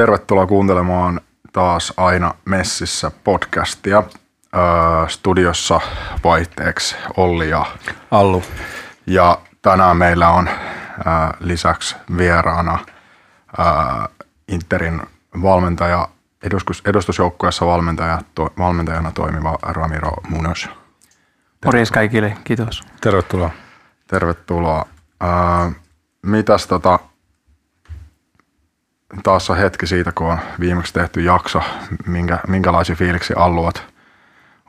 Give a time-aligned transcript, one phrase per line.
[0.00, 1.20] tervetuloa kuuntelemaan
[1.52, 4.02] taas aina messissä podcastia.
[4.56, 4.62] Öö,
[5.08, 5.80] studiossa
[6.24, 7.66] vaihteeksi Olli ja
[8.10, 8.42] Allu.
[9.06, 10.48] Ja tänään meillä on
[11.04, 12.78] ää, lisäksi vieraana
[13.58, 14.08] ää,
[14.48, 15.02] Interin
[15.42, 16.08] valmentaja,
[16.42, 20.66] edustus, edustusjoukkueessa valmentaja, to, valmentajana toimiva Ramiro Munoz.
[21.64, 22.82] Morjens kaikille, kiitos.
[23.00, 23.50] Tervetuloa.
[24.06, 24.86] Tervetuloa.
[25.20, 25.72] Ää,
[26.22, 26.98] mitäs tota,
[29.22, 31.62] taas on hetki siitä, kun on viimeksi tehty jakso,
[32.06, 33.82] minkä, minkälaisia fiiliksi alluat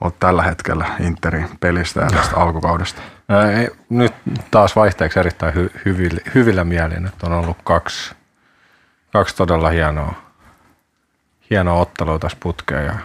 [0.01, 3.01] olet tällä hetkellä Interin pelistä ja tästä alkukaudesta?
[3.89, 4.13] Nyt
[4.51, 8.15] taas vaihteeksi erittäin hy, hyvillä, hyvillä mielin, että on ollut kaksi,
[9.13, 10.13] kaksi todella hienoa,
[11.49, 12.95] hienoa ottelua tässä putkeen ja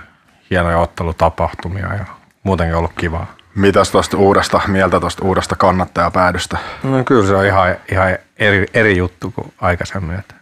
[0.51, 2.05] hienoja ottelutapahtumia ja
[2.43, 3.27] muutenkin ollut kivaa.
[3.55, 6.59] Mitäs tuosta uudesta mieltä tuosta uudesta kannattajapäädystä?
[6.83, 10.19] No, kyllä se on ihan, ihan eri, eri juttu kuin aikaisemmin.
[10.19, 10.35] Että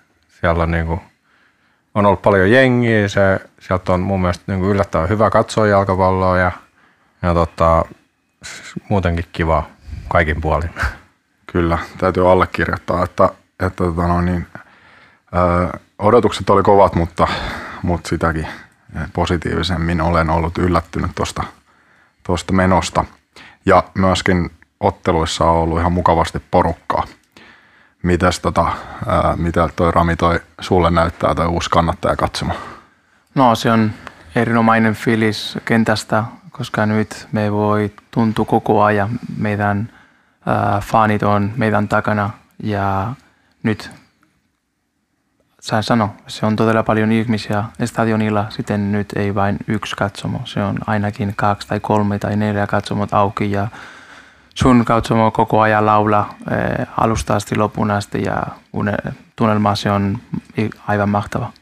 [0.45, 1.01] siellä on, niin kuin,
[1.95, 6.39] on ollut paljon jengiä, se, sieltä on mun mielestä niin kuin yllättävän hyvä katsoa jalkapalloa
[6.39, 6.53] ja,
[7.23, 7.85] ja tota,
[8.89, 9.67] muutenkin kiva
[10.09, 10.71] kaikin puolin.
[11.47, 13.25] Kyllä, täytyy allekirjoittaa, että,
[13.61, 14.47] että tota no niin,
[15.35, 17.29] ö, odotukset oli kovat, mutta,
[17.83, 18.47] mutta sitäkin
[19.13, 21.43] positiivisemmin olen ollut yllättynyt tuosta
[22.23, 23.05] tuosta menosta.
[23.67, 27.07] Ja myöskin otteluissa on ollut ihan mukavasti porukkaa.
[28.05, 28.67] Mitäs tota,
[29.07, 32.59] ää, mitä toi Rami toi sulle näyttää toi uusi kannattaja katsomaan?
[33.35, 33.91] No se on
[34.35, 39.89] erinomainen fiilis kentästä, koska nyt me voi tuntua koko ajan meidän
[40.49, 42.31] äh, fanit on meidän takana
[42.63, 43.13] ja
[43.63, 43.91] nyt
[45.61, 50.63] sä sano, se on todella paljon ihmisiä stadionilla, sitten nyt ei vain yksi katsomo, se
[50.63, 53.69] on ainakin kaksi tai kolme tai neljä katsomot auki ja
[54.55, 58.43] sun katsomo koko ajan laula eh, alusta asti lopun asti ja
[59.37, 60.19] tunnelma se on
[60.87, 61.53] aivan mahtava.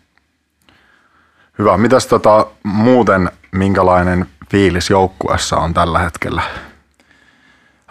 [1.59, 1.77] Hyvä.
[1.77, 6.43] Mitäs tota, muuten minkälainen fiilis joukkueessa on tällä hetkellä?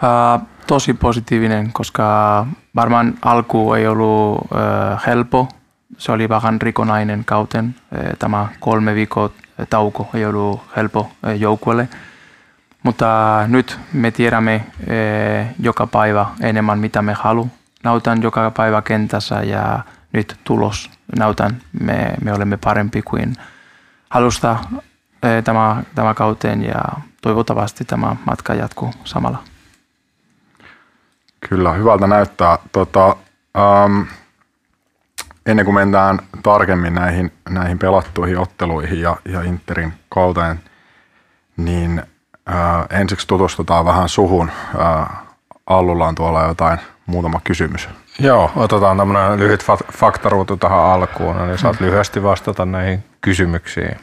[0.02, 2.46] Uh, tosi positiivinen, koska
[2.76, 4.48] varmaan alku ei ollut uh,
[5.06, 5.48] helppo,
[5.98, 7.74] se oli vähän rikonainen kauten.
[8.18, 9.30] Tämä kolme viikkoa
[9.70, 11.88] tauko ei ollut helppo joukkueelle.
[12.82, 13.06] Mutta
[13.46, 14.66] nyt me tiedämme
[15.60, 17.52] joka päivä enemmän mitä me haluamme.
[17.84, 19.80] Nautan joka päivä kentässä ja
[20.12, 21.56] nyt tulos nautan.
[21.80, 23.36] Me, me olemme parempi kuin
[24.10, 24.56] halusta
[25.44, 26.82] tämä, tämä kauteen ja
[27.22, 29.38] toivottavasti tämä matka jatkuu samalla.
[31.48, 32.58] Kyllä, hyvältä näyttää.
[32.72, 33.16] Tota,
[33.86, 34.06] um,
[35.46, 40.60] ennen kuin mennään tarkemmin näihin, näihin pelattuihin otteluihin ja, ja Interin kauteen,
[41.56, 42.02] niin
[42.46, 44.50] ää, ensiksi tutustutaan vähän suhun.
[44.78, 45.22] Ää,
[45.66, 47.88] Allulla on tuolla jotain muutama kysymys.
[48.18, 51.86] Joo, otetaan tämmöinen lyhyt faktaruutu tähän alkuun, eli saat mm.
[51.86, 53.96] lyhyesti vastata näihin kysymyksiin.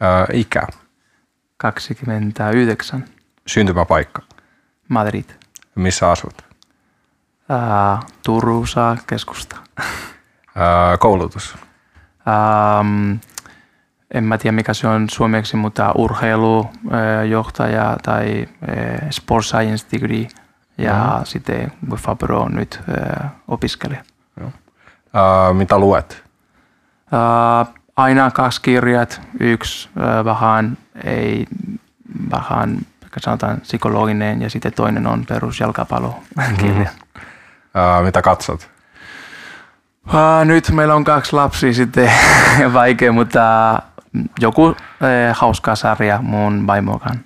[0.00, 0.62] Ää, ikä?
[1.56, 3.04] 29.
[3.46, 4.22] Syntymäpaikka?
[4.88, 5.24] Madrid.
[5.74, 6.42] Missä asut?
[7.48, 9.56] Ää, Turussa keskusta.
[10.54, 11.54] Ää, koulutus?
[12.28, 13.12] Ähm,
[14.14, 18.48] en mä tiedä mikä se on suomeksi, mutta urheilujohtaja tai
[19.10, 20.28] sport science degree
[20.78, 21.24] ja mm-hmm.
[21.24, 22.80] sitten Fabro nyt
[23.48, 24.02] opiskelija.
[24.40, 24.50] Joo.
[25.14, 26.24] Ää, mitä luet?
[27.12, 27.66] Ää,
[27.96, 29.88] aina kaksi kirjat, yksi
[30.24, 31.46] vähän, ei,
[32.30, 32.78] vähän
[33.20, 36.90] sanotaan psykologinen ja sitten toinen on perusjalkapallokirja.
[36.90, 38.04] Mm-hmm.
[38.04, 38.70] mitä katsot?
[40.06, 42.12] Uh, nyt meillä on kaksi lapsia sitten
[42.72, 43.78] vaikea, mutta
[44.40, 47.20] joku eh, hauska sarja mun vaimokan.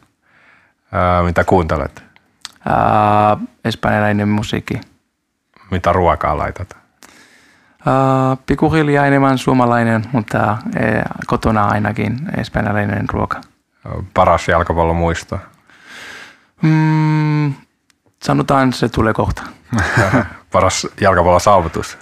[0.93, 2.05] Uh, mitä kuuntelet?
[2.67, 4.81] Uh, espanjalainen musiikki.
[5.71, 6.77] Mitä ruokaa laitat?
[7.79, 13.41] Uh, pikkuhiljaa enemmän suomalainen, mutta eh, kotona ainakin espanjalainen ruoka.
[14.15, 15.39] Paras jalkapallo muisto?
[16.63, 17.55] Mm,
[18.23, 19.43] sanotaan se tulee kohta.
[20.53, 21.99] Paras jalkapallon saavutus?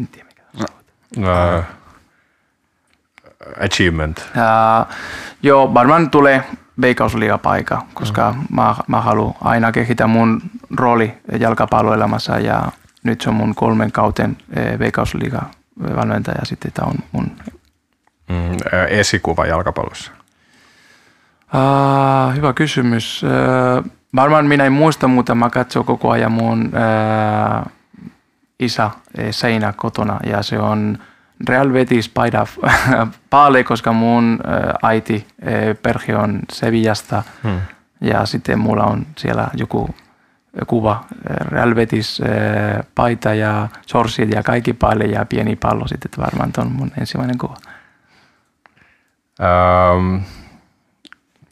[0.00, 0.42] En tiedä mikä
[1.16, 1.64] on uh,
[3.64, 4.18] Achievement.
[4.18, 4.94] Uh,
[5.42, 6.44] joo, varmaan tulee
[6.80, 8.56] veikkausliigapaikka, koska mm.
[8.56, 10.42] mä, mä haluan aina kehittää mun
[10.76, 12.62] rooli jalkapalloelämässä ja
[13.02, 14.36] nyt se on mun kolmen kauten
[14.78, 15.42] veikkausliiga
[15.96, 17.30] valmentaja sitten tämä on mun
[18.28, 18.56] mm,
[18.88, 20.12] esikuva jalkapallossa.
[21.54, 23.22] Uh, hyvä kysymys.
[23.22, 26.72] Uh, Varmaan minä en muista, mutta mä katson koko ajan mun
[28.64, 28.90] isä
[29.30, 30.98] seinä kotona ja se on
[31.48, 32.46] Real Betis paida
[33.30, 37.60] päälle, koska mun ää, äiti ää, perhe on Sevillasta hmm.
[38.00, 39.94] ja sitten mulla on siellä joku
[40.66, 42.22] kuva, Real Betis
[42.94, 47.38] paita ja sorsit ja kaikki päälle ja pieni pallo sitten, että varmaan on mun ensimmäinen
[47.38, 47.56] kuva.
[49.40, 50.22] Ähm,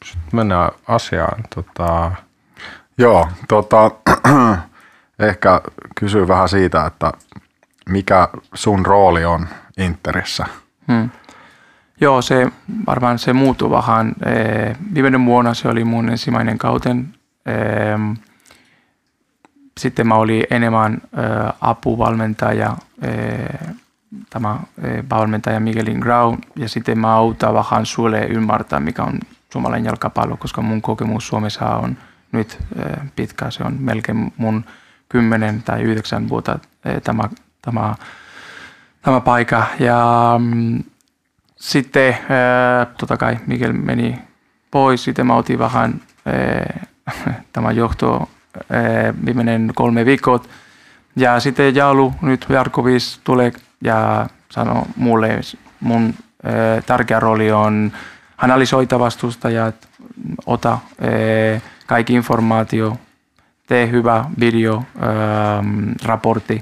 [0.05, 1.43] sitten mennään asiaan.
[1.55, 2.11] Tota...
[2.97, 3.91] Joo, tota,
[5.21, 5.61] ehkä
[5.95, 7.11] kysyy vähän siitä, että
[7.89, 9.47] mikä sun rooli on
[9.77, 10.45] Interissä?
[10.87, 11.09] Hmm.
[12.01, 12.51] Joo, se
[12.87, 14.13] varmaan se muuttui vähän.
[14.93, 17.13] Viime vuonna se oli mun ensimmäinen kauten.
[19.79, 21.01] Sitten mä olin enemmän
[21.61, 22.77] apuvalmentaja,
[24.29, 24.59] tämä
[25.09, 29.19] valmentaja Miguelin Grau, ja sitten mä autan vähän sulle ymmärtää, mikä on
[29.53, 31.97] suomalainen jalkapallo, koska mun kokemus Suomessa on
[32.31, 32.59] nyt
[33.15, 33.51] pitkä.
[33.51, 34.65] Se on melkein mun
[35.11, 36.59] kymmenen tai yhdeksän vuotta
[37.03, 37.29] tämä,
[37.61, 37.95] tämä,
[39.01, 39.63] tämä paikka.
[39.79, 40.83] Ja mm,
[41.55, 42.17] sitten
[42.97, 44.19] totta kai Miguel meni
[44.71, 46.01] pois, sitten mä otin vähän
[47.53, 48.29] tämä johto
[49.25, 50.49] viimeinen kolme viikot.
[51.15, 53.51] Ja sitten Jaulu nyt Jarkovis tulee
[53.83, 55.39] ja sanoo mulle,
[55.79, 56.13] mun
[56.85, 57.91] tärkeä rooli on
[58.37, 59.75] analysoida vastustajat,
[60.45, 60.79] ota
[61.85, 62.97] kaikki informaatio,
[63.71, 64.83] tee hyvä video,
[66.05, 66.61] raportti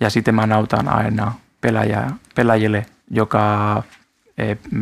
[0.00, 3.82] ja sitten mä nautan aina pelaajia, pelaajille joka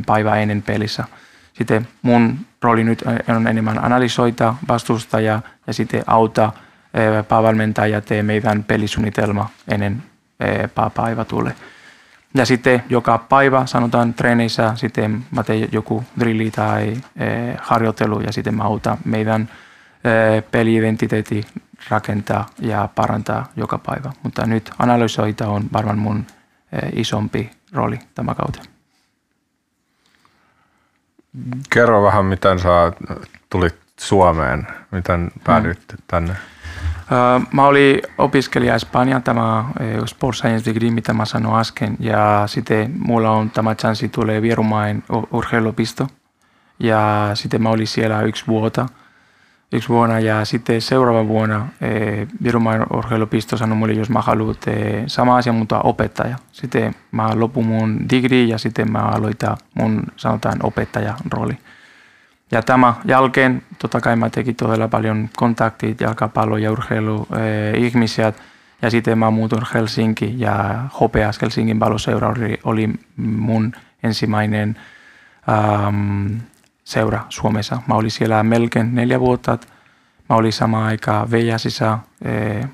[0.07, 1.05] päivä ennen pelissä.
[1.53, 3.05] Sitten mun rooli nyt
[3.37, 6.53] on enemmän analysoida vastustajaa ja sitten auttaa
[7.29, 10.03] päävalmentaja tee meidän pelisuunnitelma ennen
[10.95, 11.55] päivä tulee.
[12.35, 16.97] Ja sitten joka päivä sanotaan treeneissä, sitten mä teen joku drilli tai
[17.61, 19.49] harjoittelu ja sitten mä autan meidän
[20.51, 21.47] peliidentiteetti
[21.89, 24.13] rakentaa ja parantaa joka päivä.
[24.23, 26.27] Mutta nyt analysoita on varmaan mun
[26.93, 28.61] isompi rooli tämä kautta.
[31.71, 32.93] Kerro vähän, miten sä
[33.51, 36.03] tulit Suomeen, miten päädyit hmm.
[36.07, 36.37] tänne?
[37.53, 39.65] Mä olin opiskelija Espanjan, tämä
[40.07, 45.05] Sports Science Degree, mitä mä sanoin äsken, ja sitten mulla on tämä chanssi tulee Vierumain
[45.33, 46.09] urheilupisto,
[46.79, 48.87] ja sitten mä olin siellä yksi vuotta,
[49.75, 51.69] yksi vuonna, ja sitten seuraava vuonna
[52.43, 54.55] Vierumain urheilupisto sanoi mulle, jos mä haluan
[55.07, 56.37] sama asia, mutta opettaja.
[56.53, 61.59] Sitten mä lopun mun degree, ja sitten mä aloitan mun sanotaan opettajan rooli.
[62.51, 68.33] Ja tämä jälkeen, totta kai mä tekin todella paljon kontaktit, jalkapallo ja urheilu eh, ihmisiä.
[68.83, 73.73] Ja sitten mä muutun Helsinki ja HPS Helsingin paloseura oli, oli mun
[74.03, 74.77] ensimmäinen
[75.49, 76.27] ähm,
[76.85, 77.83] seura Suomessa.
[77.89, 79.59] Mä olin siellä melkein neljä vuotta.
[80.29, 82.69] Mä olin sama aika Veijasissa eh,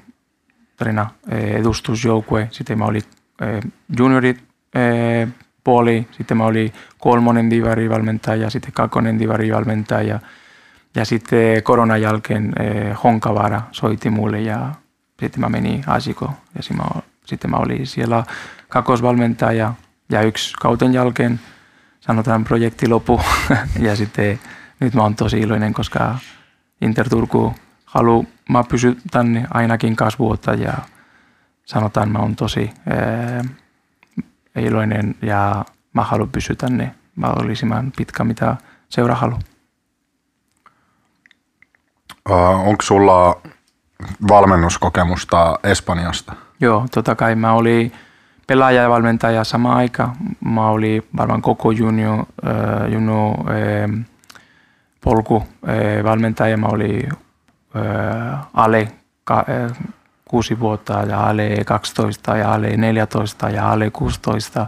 [1.28, 2.48] eh, edustusjoukue.
[2.50, 3.02] Sitten mä olin
[3.40, 3.62] eh,
[3.98, 4.42] juniorit
[4.74, 5.28] eh,
[5.64, 10.20] puoli, sitten mä olin kolmonen divarivalmentaja, sitten kakkonen divarivalmentaja
[10.94, 14.74] ja sitten koronan jälkeen eh, Honkavara soitti mulle ja
[15.20, 18.24] sitten mä menin Asiko ja sitten mä, sitten mä olin siellä
[18.68, 19.74] kakkosvalmentaja
[20.10, 21.40] ja yksi kauten jälkeen
[22.10, 23.20] sanotaan projekti lopu
[23.86, 24.40] ja sitten
[24.80, 26.18] nyt mä oon tosi iloinen, koska
[26.80, 27.54] Inter Turku
[27.84, 30.72] haluaa, mä pysyn tänne ainakin kasvuutta ja
[31.64, 33.44] sanotaan mä oon tosi eh,
[34.64, 38.56] iloinen ja mä haluan pysyä tänne mahdollisimman pitkä, mitä
[38.88, 39.40] seura haluaa.
[42.30, 43.40] Uh, onko sulla
[44.28, 46.32] valmennuskokemusta Espanjasta?
[46.60, 47.92] Joo, totta kai mä olin
[48.50, 50.12] pelaaja ja valmentaja sama aika.
[50.40, 54.04] Mä olin varmaan koko junior, uh, junior uh,
[55.00, 56.56] polku uh, valmentaja.
[56.56, 58.88] Mä olin uh, alle
[59.24, 59.76] ka, uh,
[60.24, 64.66] 6 vuotta ja alle 12 ja alle 14 ja alle 16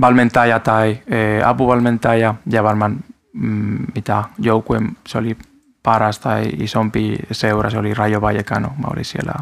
[0.00, 2.96] valmentaja tai e, apuvalmentaja ja varmaan
[3.32, 5.36] mm, mitä joukkue, se oli
[5.82, 8.68] paras tai isompi seura, se oli Rayo Vallecano.
[8.78, 9.34] Mä olin siellä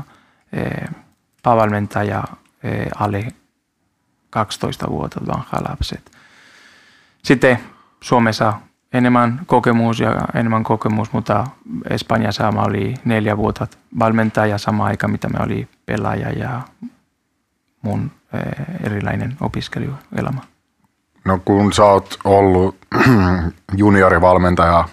[0.53, 0.87] e,
[1.43, 2.23] päävalmentaja
[2.99, 3.27] alle
[4.31, 6.11] 12 vuotta vanha lapset.
[7.23, 7.59] Sitten
[8.01, 8.53] Suomessa
[8.93, 11.47] enemmän kokemus ja enemmän kokemus, mutta
[11.91, 13.67] Espanjassa mä oli neljä vuotta
[13.99, 16.61] valmentaja sama aika, mitä me oli pelaaja ja
[17.83, 18.11] mun
[18.85, 20.41] erilainen opiskeluelämä.
[21.25, 22.77] No kun sä oot ollut
[23.77, 24.89] juniorivalmentaja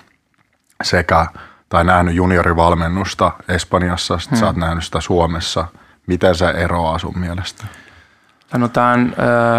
[0.84, 1.28] sekä
[1.70, 4.40] tai nähnyt juniorivalmennusta Espanjassa, sitten hmm.
[4.40, 5.68] sä oot nähnyt sitä Suomessa.
[6.08, 7.66] Miten se eroaa sun mielestä?
[8.52, 9.16] Sanotaan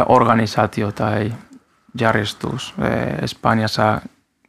[0.07, 1.33] organisaatio tai
[2.01, 2.75] järjestys.
[3.23, 4.01] Espanjassa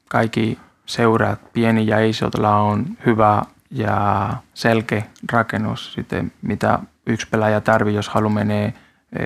[0.08, 3.42] kaikki seurat, pieni ja isolla on hyvä
[3.72, 8.74] ja selkeä rakennus, sitten mitä yksi pelaaja tarvii, jos haluaa menee
[9.14, 9.24] e,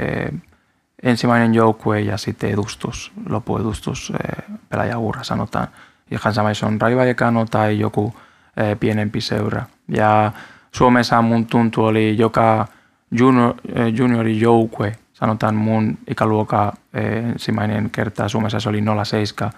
[1.03, 5.67] ensimmäinen joukkue ja sitten edustus, lopuedustus, e, pelaajaura sanotaan.
[6.11, 8.15] Ihan sama, jos on Raivajekano tai joku
[8.57, 9.63] e, pienempi seura.
[9.87, 10.31] Ja
[10.75, 12.65] Suomessa mun tuntu oli joka
[13.11, 13.55] junior,
[13.95, 19.51] juniorijoukkue, sanotaan mun ikäluokka ensimmäinen kerta Suomessa se oli 07.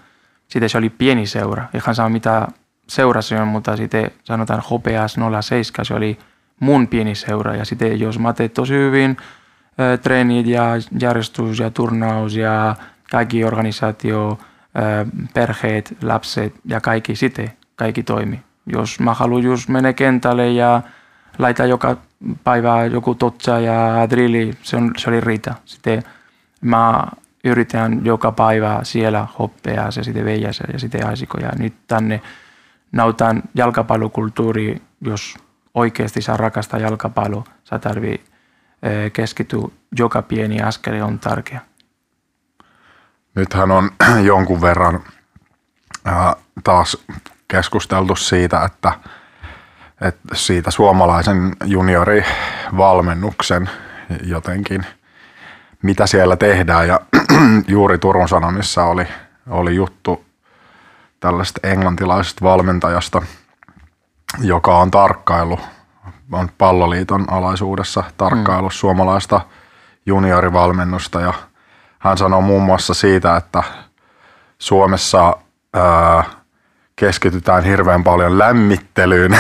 [0.47, 2.47] Sitten se oli pieni seura, ihan sama mitä
[2.87, 6.17] seura se on, mutta sitten sanotaan HPS 07, se oli
[6.59, 7.55] mun pieni seura.
[7.55, 9.17] Ja sitten jos mä teet tosi hyvin,
[10.01, 10.63] treenit ja
[10.99, 12.75] järjestys ja turnaus ja
[13.11, 14.37] kaikki organisaatio,
[15.33, 18.39] perheet, lapset ja kaikki sitten, kaikki toimi.
[18.65, 20.81] Jos mä haluan just mennä kentälle ja
[21.37, 21.97] laita joka
[22.43, 25.55] päivä joku totsa ja drilli, se, on, se oli riitä.
[25.65, 26.03] Sitten
[26.61, 27.03] mä
[27.43, 31.37] yritän joka päivä siellä hoppea ja sitten veijässä ja sitten aisiko.
[31.37, 32.21] Ja nyt tänne
[32.91, 35.37] nautan jalkapallokulttuuri, jos
[35.73, 38.23] oikeasti saa rakastaa jalkapalloa, sä tarvii
[39.13, 39.67] keskittyä
[39.99, 41.61] joka pieni askel on tärkeä.
[43.35, 43.91] Nythän on
[44.23, 45.03] jonkun verran
[46.63, 46.97] taas
[47.47, 48.91] keskusteltu siitä, että,
[50.01, 53.69] että siitä suomalaisen juniorivalmennuksen
[54.23, 54.85] jotenkin,
[55.81, 56.87] mitä siellä tehdään.
[56.87, 56.99] Ja
[57.67, 59.07] juuri Turun Sanomissa oli,
[59.49, 60.25] oli juttu
[61.19, 63.21] tällaista englantilaisesta valmentajasta,
[64.39, 65.59] joka on tarkkailu,
[66.31, 68.73] on palloliiton alaisuudessa tarkkailu mm.
[68.73, 69.41] suomalaista
[70.05, 71.33] juniorivalmennusta ja
[71.99, 73.63] hän sanoo muun muassa siitä, että
[74.59, 75.37] Suomessa
[75.73, 76.23] ää,
[76.95, 79.37] keskitytään hirveän paljon lämmittelyyn.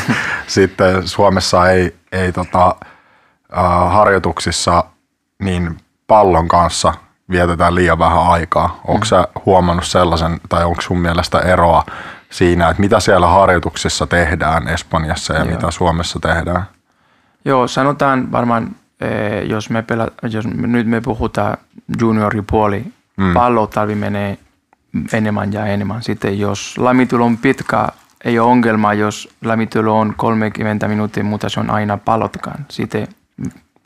[0.46, 2.74] Sitten Suomessa ei, ei tota,
[3.52, 4.84] ää, harjoituksissa
[5.42, 6.94] niin pallon kanssa
[7.30, 8.80] vietetään liian vähän aikaa.
[8.84, 9.08] Onko mm.
[9.08, 11.84] sä huomannut sellaisen, tai onko sun mielestä eroa
[12.30, 15.50] siinä, että mitä siellä harjoituksissa tehdään Espanjassa ja Joo.
[15.50, 16.64] mitä Suomessa tehdään?
[17.44, 21.56] Joo, sanotaan varmaan, eh, jos me, pela, jos nyt me puhutaan
[22.00, 22.84] junioripuoli,
[23.16, 23.34] mm.
[23.34, 24.38] pallotalvi menee
[25.12, 26.02] enemmän ja enemmän.
[26.02, 27.88] Sitten jos lämmityl on pitkä,
[28.24, 32.66] ei ole ongelma, jos lämmityl on 30 minuuttia, mutta se on aina pallotkaan.
[32.68, 33.08] Sitten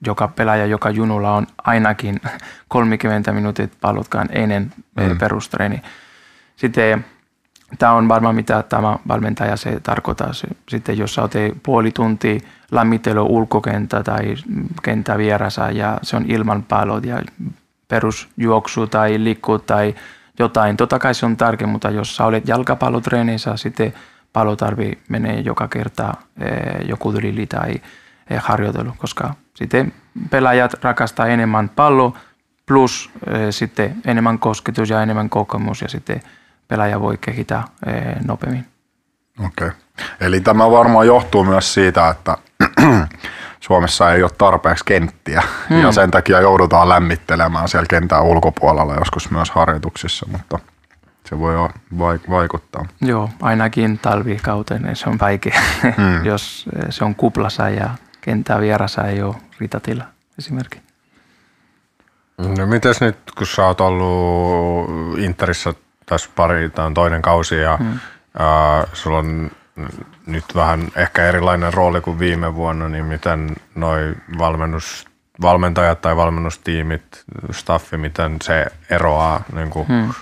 [0.07, 2.21] joka pelaaja, joka junulla on ainakin
[2.69, 5.19] 30 minuuttia pallotkaan ennen mm.
[5.19, 5.83] perustreeni.
[6.57, 7.05] Sitten
[7.79, 10.31] tämä on varmaan mitä tämä valmentaja se tarkoittaa.
[10.69, 11.23] Sitten jos sä
[11.63, 12.41] puoli tuntia
[12.71, 14.35] lämmittely ulkokenttä tai
[14.83, 17.23] kenttä vieressä ja se on ilman pallot ja
[17.89, 19.95] perusjuoksu tai liikku tai
[20.39, 20.77] jotain.
[20.77, 23.95] Totta kai se on tärkeä, mutta jos sä olet jalkapallotreenissä, sitten
[24.33, 27.75] pallotarvi menee joka kerta eh, joku drilli tai
[28.31, 29.93] eh, harjoitelu, koska sitten
[30.31, 32.15] pelaajat rakastaa enemmän pallo
[32.67, 36.23] plus eh, sitten enemmän kosketus ja enemmän kokemus ja sitten
[36.69, 37.65] pelaaja voi kehittää
[38.25, 38.67] nopeammin.
[39.39, 39.69] Okei.
[39.69, 39.71] Okay.
[40.21, 42.37] Eli tämä varmaan johtuu myös siitä, että
[43.63, 45.83] Suomessa ei ole tarpeeksi kenttiä hmm.
[45.83, 50.59] ja sen takia joudutaan lämmittelemään siellä kentän ulkopuolella joskus myös harjoituksissa, mutta
[51.29, 51.39] se
[51.99, 52.87] voi vaikuttaa.
[53.01, 56.25] Joo, ainakin talvikauteen se on vaikea, hmm.
[56.31, 57.91] jos se on kuplassa ja
[58.21, 60.05] kentää vieressä ei ole ritatila
[60.39, 60.83] esimerkiksi.
[62.59, 65.75] No mites nyt, kun sä oot ollut Interissä
[66.07, 67.93] tässä pari, tämä on toinen kausi ja hmm.
[67.93, 69.51] äh, sulla on
[70.27, 75.07] nyt vähän ehkä erilainen rooli kuin viime vuonna, niin miten noi valmennus,
[75.43, 79.45] valmentajat tai valmennustiimit, staffi, miten se eroaa?
[79.55, 80.15] Niin kuin, hmm.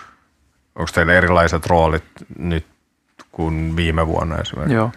[0.75, 2.04] Onko teillä erilaiset roolit
[2.38, 2.66] nyt
[3.33, 4.75] kuin viime vuonna esimerkiksi?
[4.75, 4.92] Joo.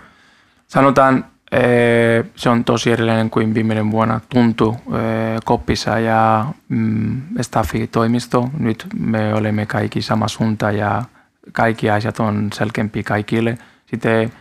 [0.67, 8.49] Sanotaan, eh, se on tosi erilainen kuin viimeinen vuonna tuntuu eh, koppissa ja mm, staffi-toimisto.
[8.59, 11.03] Nyt me olemme kaikki sama suunta ja
[11.51, 13.57] kaikki asiat on selkeämpi kaikille.
[13.85, 14.31] Sitten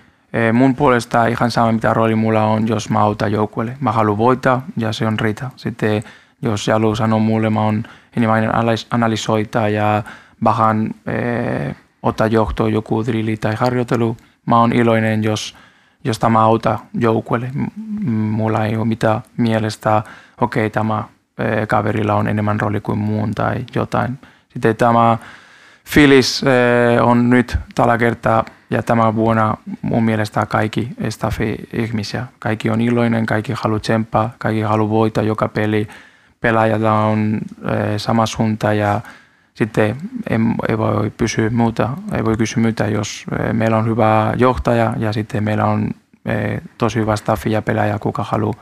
[0.52, 3.76] mun puolesta ihan sama mitä rooli mulla on, jos mä autan joukkueelle.
[3.80, 5.50] Mä haluan voittaa ja se on riitä.
[5.56, 6.02] Sitten
[6.42, 7.82] jos haluaa sanoa mulle, mä oon
[8.16, 8.50] enemmän
[8.90, 10.02] analysoita ja
[10.44, 14.16] vähän eh, ottaa johtoa joku drilli tai harjoitelu.
[14.46, 15.56] Mä oon iloinen, jos,
[16.04, 17.50] jos tämä auta joukkueelle.
[18.10, 20.02] Mulla ei ole mitään mielestä,
[20.40, 21.04] okei, okay, tämä
[21.38, 24.18] eh, kaverilla on enemmän rooli kuin muun tai jotain.
[24.48, 25.18] Sitten tämä
[25.92, 32.26] fiilis eh, on nyt tällä kertaa ja tämä vuonna mun mielestä kaikki staffi-ihmisiä.
[32.38, 35.88] Kaikki on iloinen, kaikki haluaa tsemppaa, kaikki haluaa voittaa joka peli.
[36.40, 39.00] Pelaajalla on eh, sama suunta ja
[39.54, 39.96] sitten
[40.30, 44.94] ei, ei voi pysyä muuta, ei voi kysyä muuta, jos eh, meillä on hyvä johtaja
[44.98, 45.90] ja sitten meillä on
[46.78, 48.54] tosi hyvä staffi ja pelaaja, kuka haluaa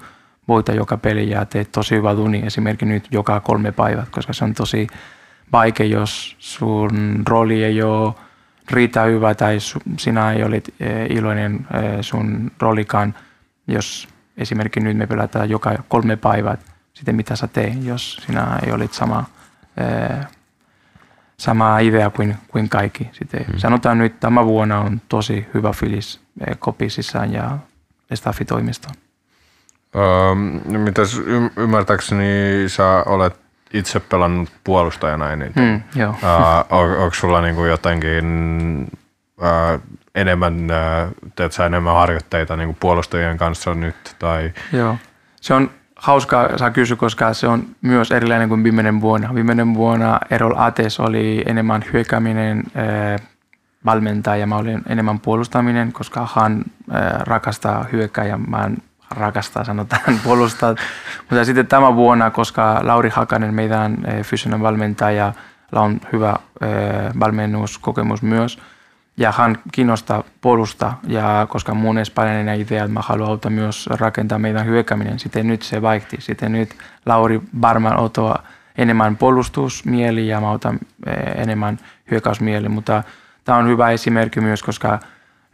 [0.48, 4.44] voittaa joka peli ja teet tosi hyvä tuni esimerkiksi nyt joka kolme päivää, koska se
[4.44, 4.86] on tosi
[5.52, 8.14] vaikea, jos sun rooli ei ole
[8.70, 9.58] riitä hyvä tai
[9.98, 13.14] sinä ei olit eh, iloinen eh, sun roolikaan,
[13.66, 16.58] jos esimerkiksi nyt me pelataan joka kolme päivää,
[16.94, 19.24] sitten mitä sä teet, jos sinä ei olit sama,
[19.76, 20.26] eh,
[21.36, 23.10] sama idea kuin, kuin kaikki.
[23.12, 23.58] Sitten hmm.
[23.58, 26.20] Sanotaan nyt, tämä vuonna on tosi hyvä fiilis
[26.58, 27.58] kopisissaan ja
[28.14, 28.94] staffitoimistoon.
[29.96, 30.34] Öö,
[30.78, 31.20] mitäs
[31.56, 32.24] ymmärtääkseni
[32.66, 33.39] sä olet
[33.72, 35.64] itse pelannut puolustajana eniten.
[35.64, 36.10] Mm, joo.
[36.10, 38.26] Uh, on, onko sulla niinku jotenkin
[39.38, 39.80] uh,
[40.14, 44.16] enemmän, uh, teet sä enemmän harjoitteita niinku puolustajien kanssa nyt?
[44.18, 44.52] Tai...
[44.72, 44.96] Joo.
[45.40, 49.34] Se on hauskaa saa kysyä, koska se on myös erilainen kuin viimeinen vuonna.
[49.34, 53.26] Viimeinen vuonna Erol Ates oli enemmän hyökkääminen äh,
[53.84, 58.76] valmentaja, mä olin enemmän puolustaminen, koska hän äh, rakastaa hyökkää ja mä en
[59.10, 60.74] rakastaa sanotaan puolustaa.
[61.20, 65.32] Mutta sitten tämä vuonna, koska Lauri Hakanen, meidän äh, fyysinen valmentaja,
[65.72, 66.38] on hyvä äh,
[67.20, 68.58] valmennuskokemus myös,
[69.16, 74.38] ja hän kiinnostaa puolustaa, ja koska mun espanjalainen idea, että mä haluan auttaa myös rakentaa
[74.38, 76.16] meidän hyökkääminen, sitten nyt se vaihti.
[76.20, 76.74] Sitten nyt
[77.06, 78.42] Lauri varmaan ottaa
[78.78, 80.78] enemmän puolustusmieli ja mä otan
[81.34, 81.78] enemmän
[82.10, 83.02] hyökkäysmieli, mutta
[83.44, 84.98] tämä on hyvä esimerkki myös, koska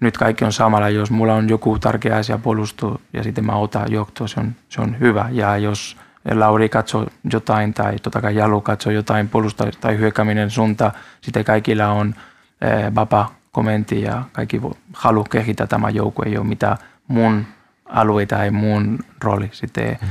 [0.00, 0.88] nyt kaikki on samalla.
[0.88, 4.80] Jos mulla on joku tärkeä asia puolustua ja sitten mä otan johtoa, se on, se
[4.80, 5.28] on hyvä.
[5.32, 5.96] Ja jos
[6.34, 11.88] Lauri katsoo jotain tai totta kai Jalu katsoo jotain puolustaa tai hyökkääminen suunta, sitten kaikilla
[11.88, 12.14] on
[12.94, 14.60] vapaa kommentti ja kaikki
[14.92, 16.76] halu kehittää tämä joukko, ei ole mitään
[17.08, 17.46] mun
[17.84, 19.48] alue tai mun rooli.
[19.52, 20.08] Sitten, mm.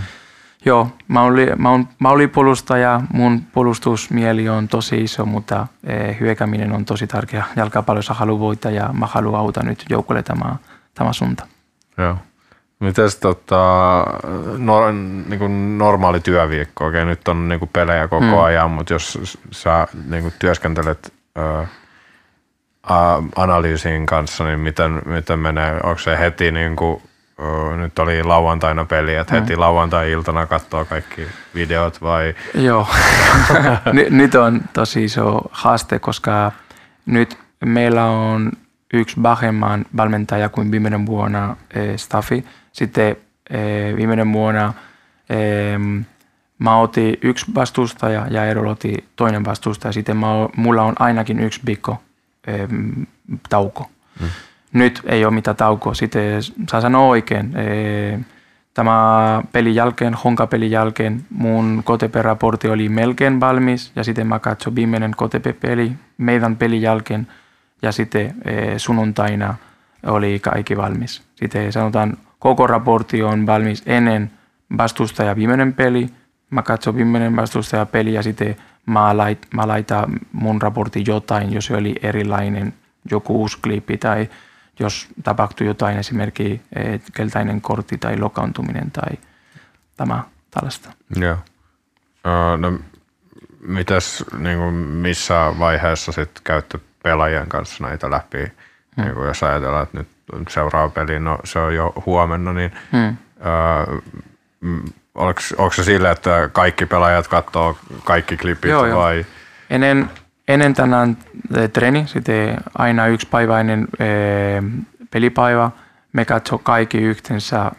[0.65, 6.19] Joo, mä olin, mä, on, mä olin puolustaja, mun puolustusmieli on tosi iso, mutta eh,
[6.19, 7.43] hyökäminen on tosi tärkeä.
[7.55, 10.55] Jalkapallossa haluan voittaa ja mä haluan auttaa nyt joukkoille tämä,
[10.93, 11.48] tämä suunta.
[11.98, 12.17] Joo.
[12.79, 14.03] Mites tota,
[14.57, 14.91] no,
[15.29, 18.43] niin kuin normaali työviikko, okei nyt on niin kuin pelejä koko mm.
[18.43, 21.65] ajan, mutta jos sä niin kuin työskentelet ö,
[23.36, 25.79] analyysin kanssa, niin miten, miten menee?
[25.84, 27.01] Onko se heti niin kuin,
[27.77, 29.60] nyt oli lauantaina peli, että heti mm.
[29.60, 32.36] lauantai-iltana katsoo kaikki videot vai?
[32.54, 32.88] Joo,
[34.10, 36.51] nyt on tosi iso haaste, koska
[37.05, 38.51] nyt meillä on
[38.94, 42.46] yksi vähemmän valmentaja kuin viimeinen vuonna eh, staffi.
[42.72, 43.16] Sitten
[43.50, 44.74] eh, viimeinen vuonna
[45.29, 45.79] eh,
[46.59, 49.92] mä otin yksi vastustaja ja Erol otti toinen vastustaja.
[49.92, 52.01] Sitten mä, mulla on ainakin yksi viikko
[53.50, 53.90] tauko.
[54.20, 54.27] Mm.
[54.75, 55.94] Nyt ei ole mitään taukoa.
[55.94, 57.53] Sitten saa sanoa oikein.
[58.74, 65.11] Tämä pelin jälkeen, Honka-pelin jälkeen, mun KTP-raportti oli melkein valmis ja sitten mä katsoin viimeinen
[65.11, 67.27] KTP-peli meidän pelin jälkeen
[67.81, 68.35] ja sitten
[68.77, 69.55] sunnuntaina
[70.05, 71.24] oli kaikki valmis.
[71.35, 74.31] Sitten sanotaan, koko raportti on valmis ennen
[74.77, 76.09] vastustaja viimeinen peli.
[76.50, 81.66] Mä katson viimeinen vastustaja peli ja sitten mä, lait, mä laitan mun raportti jotain, jos
[81.66, 82.74] se oli erilainen,
[83.11, 84.29] joku uusi klippi tai
[84.79, 86.61] jos tapahtui jotain, esimerkiksi
[87.14, 89.18] keltainen kortti tai lokaantuminen tai
[89.98, 90.90] tämä tällaista.
[91.16, 91.38] Joo.
[92.57, 92.74] No,
[93.59, 98.38] mitäs niin kuin missä vaiheessa sitten käytte pelaajien kanssa näitä läpi?
[98.96, 99.03] Hmm.
[99.03, 100.07] Niin kuin jos ajatellaan, että nyt
[100.50, 103.18] seuraava peli, no se on jo huomenna, niin hmm.
[105.16, 109.16] Onko, onko se sillä, että kaikki pelaajat katsoo kaikki klipit joo, vai?
[109.18, 109.25] Joo.
[109.70, 110.09] Ennen,
[110.48, 111.18] ennen tänään
[111.74, 114.05] treeni, sitten aina yksi päivä ennen e,
[115.12, 115.72] pelipäivä,
[116.14, 117.72] me katsoo kaikki yhteensä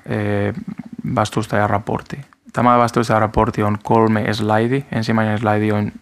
[1.15, 2.21] vastustajaraportti.
[2.53, 4.85] Tämä vastustajaraportti on kolme slide.
[4.93, 5.93] Ensimmäinen slide on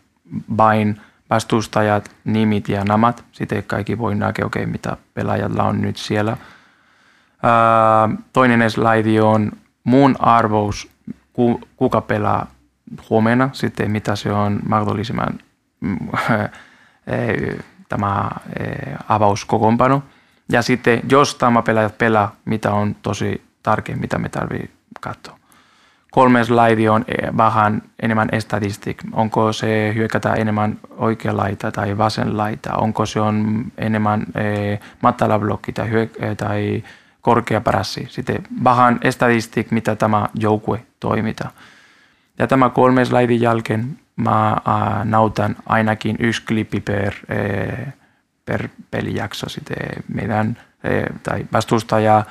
[0.56, 1.00] vain
[1.30, 3.24] vastustajat, nimit ja namat.
[3.32, 6.36] Sitten kaikki voi näkeä, okay, mitä pelaajalla on nyt siellä.
[8.32, 9.52] Toinen slide on
[9.84, 10.90] muun arvous
[11.76, 12.46] kuka pelaa
[13.10, 15.38] huomenna, sitten mitä se on mahdollisimman eh,
[17.88, 20.02] tämä eh, avauskokoonpano.
[20.52, 25.38] Ja sitten jos tämä pelaaja pelaa, mitä on tosi tärkeä, mitä me tarvitsemme katsoa.
[26.10, 29.02] Kolme slide on eh, vähän enemmän statistik.
[29.12, 32.74] Onko se hyökätä enemmän oikea laita tai vasen laita?
[32.76, 36.82] Onko se on enemmän eh, matala blokki tai, hyö- tai
[37.20, 38.06] korkea prässi.
[38.10, 41.50] Sitten vähän statistik, mitä tämä joukkue toimita.
[42.38, 47.92] Ja tämä kolme slaidin jälkeen mä äh, nautan ainakin yksi klippi per, äh,
[48.44, 49.48] per pelijakso.
[49.48, 52.24] Sitten meidän äh, tai vastustaja,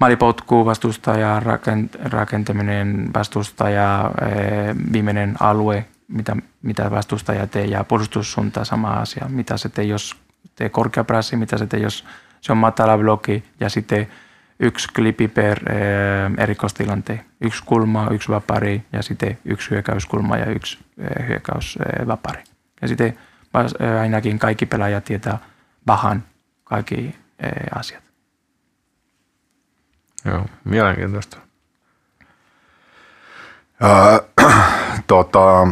[0.00, 4.10] malipotku, vastustaja, rakent, rakentaminen, vastustaja,
[4.92, 9.26] viimeinen alue, mitä, mitä vastustaja tee ja puolustussuunta sama asia.
[9.28, 10.16] Mitä se tee, jos
[10.56, 12.04] tee korkea prässi, mitä se tee, jos
[12.40, 14.08] se on matala blokki ja sitten
[14.60, 17.24] yksi klipi per eh, erikoistilanteen.
[17.40, 22.42] Yksi kulma, yksi vapari ja sitten yksi hyökkäyskulma ja yksi eh, hyökkäysvapari.
[22.82, 25.38] Ja sitten eh, ainakin kaikki pelaajat tietää
[25.86, 26.24] vähän
[26.64, 27.16] kaikki
[27.74, 28.02] asiat.
[30.24, 31.38] Joo, mielenkiintoista.
[33.84, 34.48] Öö,
[35.06, 35.68] tota,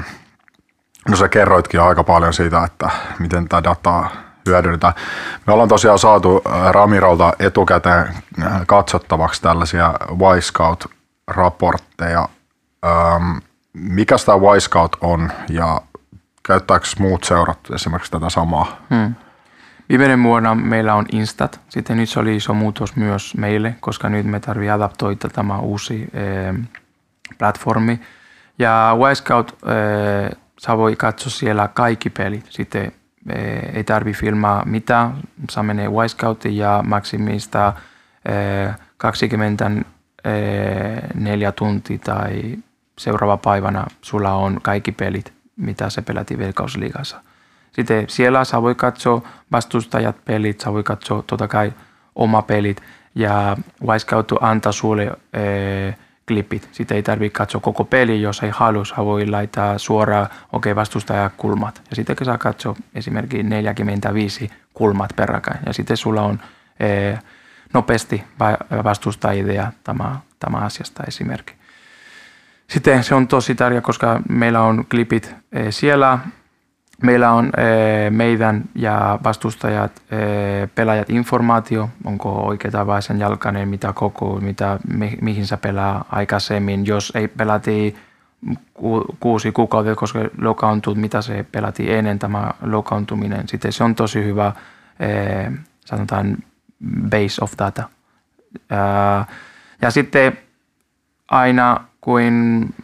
[1.08, 4.94] no sä kerroitkin aika paljon siitä, että miten tätä dataa hyödynnetään.
[5.46, 8.08] Me ollaan tosiaan saatu äh, Ramirolta etukäteen
[8.42, 9.94] äh, katsottavaksi tällaisia
[10.36, 10.84] Y-Scout
[11.26, 12.28] raportteja.
[12.84, 13.36] Ähm,
[13.72, 15.80] mikä tämä Wisecout on ja
[16.42, 18.76] käyttääkö muut seurat esimerkiksi tätä samaa?
[18.90, 19.14] Hmm.
[19.88, 21.60] Viime vuonna meillä on Instat.
[21.68, 26.08] Sitten nyt se oli iso muutos myös meille, koska nyt me tarvitsemme adaptoida tämä uusi
[26.12, 26.54] eh,
[27.38, 28.00] platformi.
[28.58, 32.46] Ja Wisecout, eh, sä voi katsoa siellä kaikki pelit.
[32.50, 32.92] Sitten
[33.30, 35.16] eh, ei tarvi filmaa mitään.
[35.50, 37.72] Sä menee Wisecouttiin ja maksimista
[38.28, 42.58] eh, 24 tuntia tai
[42.98, 47.20] seuraava päivänä sulla on kaikki pelit, mitä se peläti Veikkausliigassa.
[47.72, 51.72] Sitten siellä sä voi katsoa vastustajat pelit, sä voi katsoa totta kai
[52.14, 52.82] oma pelit
[53.14, 53.56] ja
[53.86, 55.94] Wisecout antaa sulle ee,
[56.28, 56.68] klipit.
[56.72, 58.84] Sitten ei tarvitse katsoa koko peli, jos ei halua.
[58.96, 61.82] Voi laittaa suoraan okei okay, vastustajakulmat.
[61.90, 65.58] Ja sitten saa katsoa esimerkiksi 45 kulmat peräkkäin.
[65.66, 66.40] Ja sitten sulla on
[66.80, 67.18] ee,
[67.74, 68.24] nopeasti
[68.84, 71.54] vastustajia tämä, tämä asiasta esimerkki.
[72.68, 76.18] Sitten se on tosi tärkeä, koska meillä on klipit eh, siellä.
[77.02, 83.92] Meillä on eh, meidän ja vastustajat, eh, pelaajat informaatio, onko oikea tai vaisen jalkainen, mitä
[83.92, 84.78] koko, mitä,
[85.20, 86.86] mihin sä pelaa aikaisemmin.
[86.86, 87.96] Jos ei pelati
[89.20, 93.48] kuusi kuukautta, koska lokaantut, mitä se pelati ennen tämä lokaantuminen.
[93.48, 94.52] Sitten se on tosi hyvä,
[95.84, 96.36] sanotaan
[97.10, 97.88] base of data.
[99.82, 100.38] Ja sitten
[101.30, 102.74] aina kuin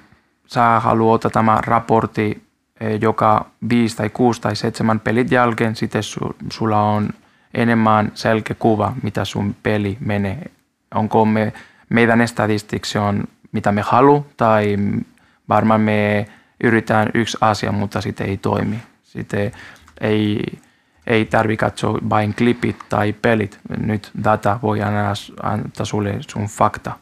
[0.46, 2.49] sä haluat tämä raportti
[3.00, 7.10] joka viisi tai kuusi tai seitsemän pelit jälkeen, sitten su, sulla on
[7.54, 10.50] enemmän selkeä kuva, mitä sun peli menee.
[10.94, 11.52] Onko me,
[11.88, 14.76] meidän statistiksi on mitä me halu tai
[15.48, 16.26] varmaan me
[16.64, 18.82] yritetään yksi asia, mutta sitten ei toimi.
[19.02, 19.52] Sitten
[20.00, 20.58] ei,
[21.10, 23.60] ei tarvi katsoa vain klipit tai pelit.
[23.78, 26.92] Nyt data voi antaa sulle sun fakta.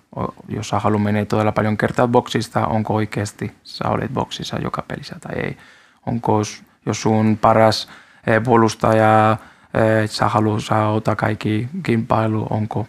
[0.49, 5.17] Jos sä haluat mennä todella paljon kertaa boksista, onko oikeasti sä olet boksissa joka pelissä
[5.21, 5.57] tai ei.
[6.07, 6.43] Onko,
[6.87, 7.89] jos sun paras
[8.27, 9.37] eh, puolustaja,
[9.75, 12.87] eh, sä haluat saada kaikki kilpailu, onko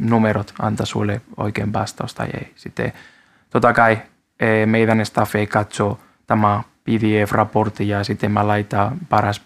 [0.00, 2.52] numerot antaa sulle oikein vastaus tai ei.
[2.56, 2.92] Sitten
[3.50, 3.98] totta kai
[4.40, 9.42] eh, meidän staff ei katso tämä PDF-raportti ja sitten mä laitan paras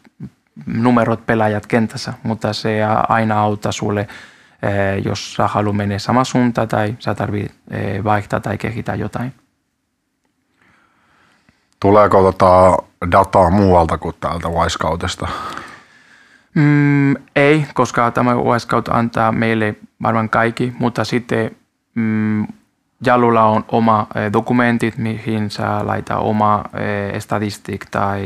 [0.67, 6.69] numerot pelaajat kentässä, mutta se aina auttaa sulle, eh, jos sä haluat mennä sama suuntaan
[6.69, 9.35] tai sä tarvit eh, vaihtaa tai kehittää jotain.
[11.81, 12.77] Tuleeko tota
[13.13, 15.29] dataa muualta kuin täältä Wisecoutista?
[16.55, 21.57] Mm, ei, koska tämä Wisecout antaa meille varmaan kaikki, mutta sitten
[21.95, 22.47] mm,
[23.07, 26.65] Jalulla on oma eh, dokumentit, mihin sä laita oma
[27.19, 28.25] statistik tai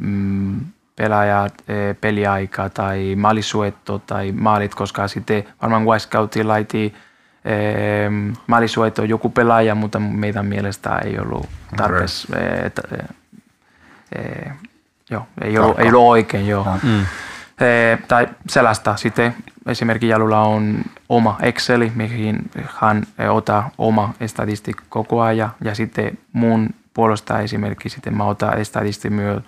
[0.00, 0.60] mm,
[0.96, 6.94] pelaajat, e, peliaika tai maalisuetto tai maalit, koska sitten varmaan Wisecoutilla laiti
[7.44, 7.54] e,
[8.46, 12.28] maalisuetto joku pelaaja, mutta meidän mielestä ei ollut tarpeeksi.
[12.30, 12.42] Okay.
[12.42, 12.70] E,
[14.14, 14.52] e,
[15.10, 16.48] joo, ei ollut, ei ollut oikein.
[16.48, 16.66] Joo.
[16.82, 17.00] Mm.
[17.60, 18.96] E, tai sellaista.
[18.96, 19.34] Sitten
[19.66, 25.50] esimerkiksi Jalulla on oma Exceli, mihin hän ottaa oma statistik koko ajan.
[25.64, 29.42] Ja sitten mun puolesta esimerkiksi sitten mä otan statistik myös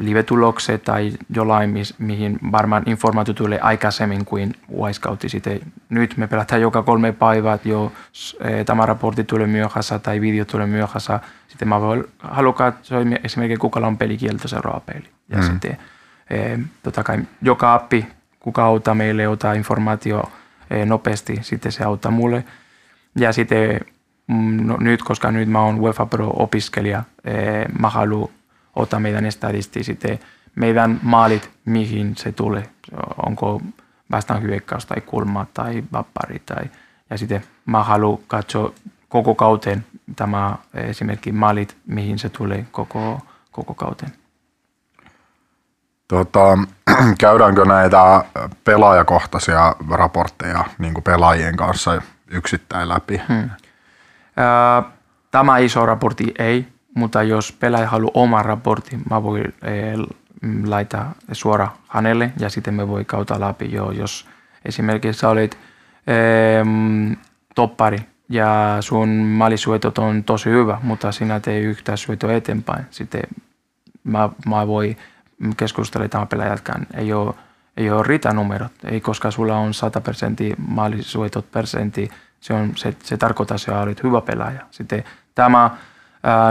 [0.00, 5.20] live-tulokset tai jollain, mihin varmaan informaatio tulee aikaisemmin kuin Wisecout.
[5.26, 10.44] Sitten nyt me pelataan joka kolme päivää, jos eh, tämä raportti tulee myöhässä tai video
[10.44, 11.20] tulee myöhässä.
[11.48, 15.10] Sitten mä voin, haluan katsoa esimerkiksi kuka on pelikielto seuraava peli.
[15.28, 15.42] Ja mm.
[15.42, 15.76] sitten
[16.30, 18.06] eh, totta kai joka appi,
[18.40, 20.32] kuka auttaa meille ottaa informaatio
[20.70, 22.44] eh, nopeasti, sitten se auttaa mulle.
[23.18, 23.80] Ja sitten
[24.26, 27.02] mm, no, nyt, koska nyt mä oon UEFA Pro-opiskelija,
[27.78, 28.28] mä haluan
[28.76, 30.18] ota meidän statisti sitten
[30.54, 32.70] meidän maalit, mihin se tulee.
[33.26, 33.60] Onko
[34.10, 36.42] vastaan hyökkäys tai kulma tai vappari.
[36.46, 36.64] Tai,
[37.10, 38.72] ja sitten mä haluan katsoa
[39.08, 44.12] koko kauteen tämä esimerkiksi maalit, mihin se tulee koko, koko kauteen.
[46.08, 46.58] Tota,
[47.20, 48.24] käydäänkö näitä
[48.64, 53.20] pelaajakohtaisia raportteja niin kuin pelaajien kanssa yksittäin läpi?
[53.28, 53.50] Hmm.
[55.30, 59.94] Tämä iso raportti ei, mutta jos pelaaja haluaa oman raportin, mä voin eh,
[60.66, 64.28] laittaa suora hänelle ja sitten me voi kautta läpi jo, jos
[64.64, 65.58] esimerkiksi sä olet
[66.06, 66.66] eh,
[67.54, 67.98] toppari
[68.30, 72.86] ja sun maalisuetot on tosi hyvä, mutta sinä tee yhtään syöto eteenpäin.
[72.90, 73.22] Sitten
[74.04, 74.96] mä, mä voi
[75.56, 76.86] keskustella tämän pelaajatkään.
[76.94, 77.34] Ei ole,
[77.76, 82.96] ei ole riitä numerot, ei koska sulla on 100 prosenttia maalisuetot prosentti, se, on, se,
[83.02, 84.66] se tarkoittaa, että olet hyvä pelaaja.
[84.70, 85.70] Sitten tämä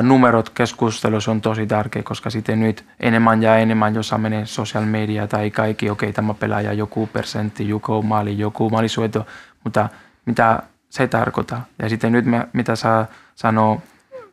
[0.02, 5.28] numerot keskustelussa on tosi tärkeä, koska sitten nyt enemmän ja enemmän, jos menee social media
[5.28, 9.28] tai kaikki, okei, okay, tämä pelaaja joku persentti, joku maali, joku maalisueto,
[9.64, 9.90] mutta
[10.26, 11.66] mitä se tarkoittaa.
[11.80, 13.06] Ja sitten nyt mitä saa
[13.36, 13.82] sanoo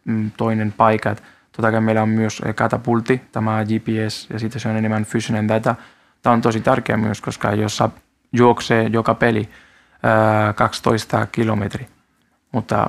[0.04, 1.22] mm, toinen paikka, että
[1.52, 5.74] totta kai meillä on myös katapultti, tämä GPS ja sitten se on enemmän fyysinen data.
[6.22, 7.90] Tämä on tosi tärkeä myös, koska jos saa
[8.32, 9.48] juoksee joka peli
[10.02, 11.86] ää, 12 kilometriä,
[12.52, 12.88] mutta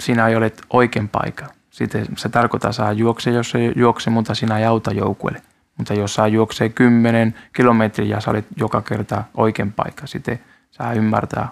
[0.00, 1.55] sinä ei ole oikein paikka.
[1.76, 5.42] Sitten se tarkoittaa, saa juokse, jos se juokse, mutta sinä ei auta joukkueelle.
[5.76, 10.92] Mutta jos saa juoksee 10 kilometriä ja sä olet joka kerta oikein paikka, sitten saa
[10.92, 11.48] ymmärtää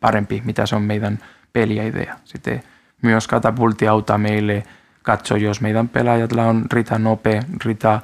[0.00, 1.18] parempi, mitä se on meidän
[1.52, 2.16] peliidea.
[2.24, 2.62] Sitten
[3.02, 4.62] myös katapultti auttaa meille
[5.02, 8.00] katsoa, jos meidän pelaajilla on rita nopea, rita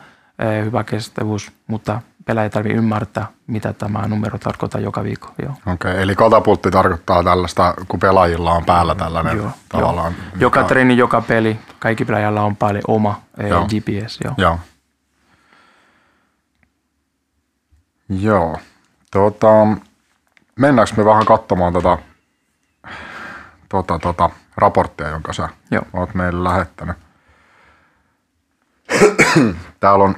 [0.64, 5.28] hyvä kestävyys, mutta pelaaja tarvitsee ymmärtää, mitä tämä numero tarkoittaa joka viikko.
[5.28, 10.12] Okei, okay, eli katapultti tarkoittaa tällaista, kun pelaajilla on päällä tällainen joo, tavallaan.
[10.12, 10.24] Joo.
[10.24, 10.44] Mikä...
[10.44, 13.64] Joka treeni, joka peli, kaikki pelaajilla on päälle oma joo.
[13.64, 14.20] GPS.
[14.24, 14.34] Joo.
[14.36, 14.58] joo.
[18.08, 18.58] Joo.
[19.10, 19.48] Tuota,
[20.56, 21.98] mennäänkö me vähän katsomaan tätä
[23.68, 25.82] tota, tota, raporttia, jonka sä Joo.
[25.92, 26.96] oot meille lähettänyt.
[29.80, 30.14] Täällä on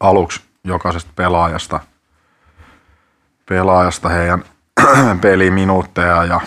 [0.00, 1.80] aluksi jokaisesta pelaajasta,
[3.48, 4.44] pelaajasta heidän
[5.20, 6.40] peliminuutteja ja,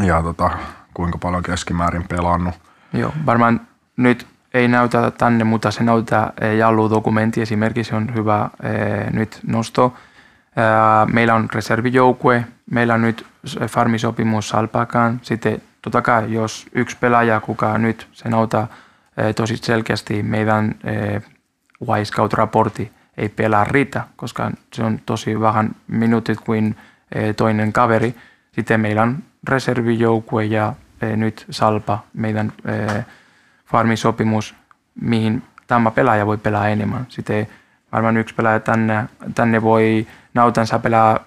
[0.00, 0.50] ja tota,
[0.94, 2.54] kuinka paljon keskimäärin pelannut.
[2.92, 3.60] Joo, varmaan
[3.96, 9.94] nyt ei näytä tänne, mutta se näyttää eh, Jallu-dokumentti esimerkiksi on hyvä eh, nyt nosto.
[10.56, 13.26] Eh, meillä on reservijoukkue, meillä on nyt
[13.68, 15.20] farmisopimus Salpakaan.
[15.22, 18.66] Sitten totta kai, jos yksi pelaaja, kuka nyt se näyttää
[19.36, 20.74] tosi selkeästi meidän
[21.82, 26.76] Y-Scout-raportti ei pelaa riitä, koska se on tosi vähän minuutit kuin
[27.36, 28.14] toinen kaveri.
[28.52, 30.72] Sitten meillä on reservijoukkue ja
[31.16, 32.52] nyt Salpa, meidän
[33.66, 34.54] farmisopimus,
[35.00, 37.06] mihin tämä pelaaja voi pelaa enemmän.
[37.08, 37.48] Sitten
[37.92, 41.20] varmaan yksi pelaaja tänne, tänne voi nautansa pelaa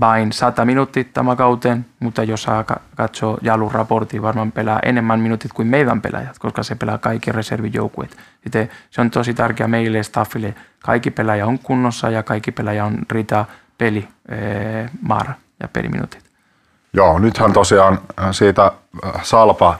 [0.00, 2.64] vain 100 minuuttia tämä kauteen, mutta jos saa
[2.96, 8.16] katsoa Jalun raportti, varmaan pelaa enemmän minuutit kuin meidän pelaajat, koska se pelaa kaikki reservijoukkueet.
[8.42, 10.54] Sitten se on tosi tärkeää meille staffille.
[10.82, 13.44] Kaikki pelaaja on kunnossa ja kaikki pelaaja on riitä
[13.78, 14.08] peli
[15.08, 16.24] määrä ja peliminuutit.
[16.92, 17.98] Joo, nythän tosiaan
[18.30, 18.72] siitä
[19.22, 19.78] Salpa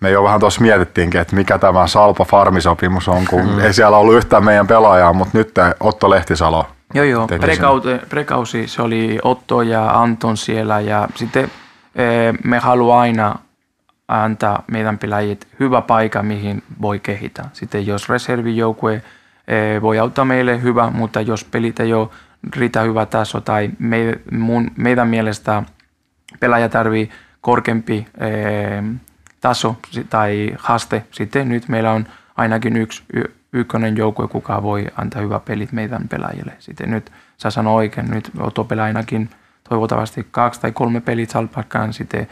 [0.00, 3.60] me jo vähän tuossa mietittiinkin, että mikä tämä Salpa Farmisopimus on, kun mm.
[3.60, 7.26] ei siellä ollut yhtään meidän pelaajaa, mutta nyt Otto Lehtisalo Joo, joo.
[7.26, 11.44] Prekausi, prekausi se oli Otto ja Anton siellä ja sitten
[11.94, 13.38] eh, me haluamme aina
[14.08, 17.50] antaa meidän pelaajille hyvä paikka, mihin voi kehittää.
[17.52, 22.08] Sitten jos reservijoukkue eh, voi auttaa meille hyvä, mutta jos pelit ei ole
[22.56, 25.62] riitä hyvä taso tai me, mun, meidän mielestä
[26.40, 28.84] pelaaja tarvii korkeampi eh,
[29.40, 29.76] taso
[30.10, 31.04] tai haaste.
[31.10, 33.02] Sitten nyt meillä on ainakin yksi
[33.52, 36.52] ykkönen joukkue, kuka voi antaa hyvä pelit meidän pelaajille.
[36.58, 39.30] Sitten nyt, sä sano oikein, nyt Otto pelaa ainakin
[39.68, 42.28] toivottavasti kaksi tai kolme pelit salpakkaan, sitten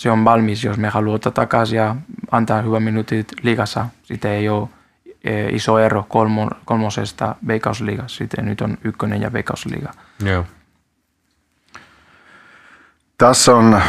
[0.00, 1.96] se on valmis, jos me haluamme ottaa takaisin ja
[2.30, 3.86] antaa hyvä minuutit liigassa.
[4.02, 4.68] Sitten ei ole
[5.24, 8.16] e, iso ero kolmo, kolmosesta veikkausliigassa.
[8.16, 9.92] Sitten nyt on ykkönen ja veikkausliiga.
[10.24, 10.44] Joo.
[13.18, 13.80] Tässä on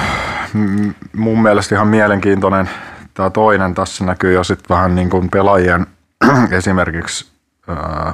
[1.16, 2.70] mun mielestä ihan mielenkiintoinen
[3.14, 3.74] tämä toinen.
[3.74, 5.88] Tässä näkyy jo sitten vähän niin kuin pelaajien
[6.58, 7.32] esimerkiksi
[7.68, 8.14] ää,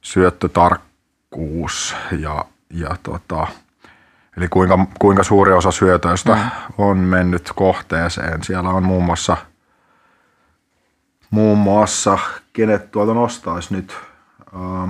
[0.00, 3.46] syöttötarkkuus ja, ja tota,
[4.36, 6.40] eli kuinka, kuinka suuri osa syötöistä mm.
[6.78, 8.44] on mennyt kohteeseen.
[8.44, 9.36] Siellä on muun muassa,
[11.30, 12.18] muun muassa
[12.52, 13.96] kenet tuolta nostaisi nyt.
[14.54, 14.88] Ää,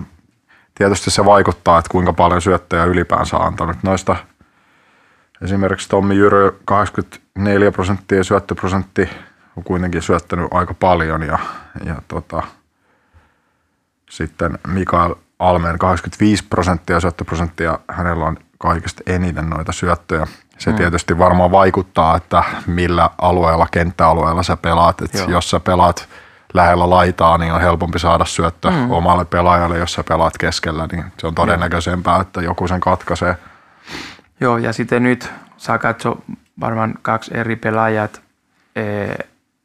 [0.75, 3.77] tietysti se vaikuttaa, että kuinka paljon syöttöjä ylipäänsä on antanut.
[3.83, 4.17] Noista–
[5.43, 9.09] Esimerkiksi Tommi Jyrö 84 prosenttia syöttöprosentti
[9.57, 11.39] on kuitenkin syöttänyt aika paljon ja,
[11.85, 12.43] ja tota,
[14.11, 20.27] sitten Mikael Almeen 85 prosenttia syöttöprosenttia, hänellä on kaikista eniten noita syöttöjä.
[20.59, 20.77] Se mm.
[20.77, 25.03] tietysti varmaan vaikuttaa, että millä alueella, kenttäalueella sä pelaat.
[25.03, 26.09] Et jos sä pelaat
[26.55, 28.91] lähellä laitaa, niin on helpompi saada syöttö mm.
[28.91, 29.79] omalle pelaajalle.
[29.79, 33.37] Jos sä pelaat keskellä, niin se on todennäköisempää, että joku sen katkaisee.
[34.41, 36.23] Joo, ja sitten nyt saa katsoa
[36.61, 38.23] varmaan kaksi eri pelaajat.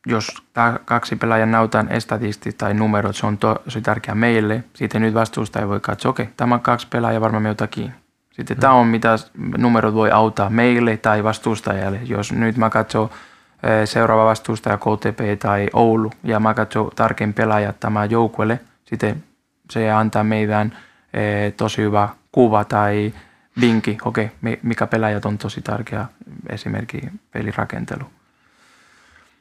[0.06, 0.44] Jos
[0.86, 4.64] kaksi pelaajan nautan estatisti tai numerot, se on tosi tärkeää meille.
[4.74, 7.94] Sitten nyt vastustaja voi katsoa, okei, okay, tämä kaksi pelaajaa, varmaan me jotakin.
[8.32, 8.62] Sitten mm.
[8.62, 9.16] tämä on mitä
[9.58, 12.00] numerot voi auttaa meille tai vastustajalle.
[12.04, 13.10] Jos nyt mä katson
[13.86, 19.24] seuraava vastustaja KTP tai Oulu ja mä katson tarkemmin pelaajat tämä joukkueelle, sitten
[19.70, 20.78] se antaa meidän
[21.58, 23.14] tosi hyvä kuva tai
[23.62, 26.06] vinkki, okei, okay, mikä pelaajat on tosi tärkeä
[26.50, 28.06] esimerkki pelirakentelu.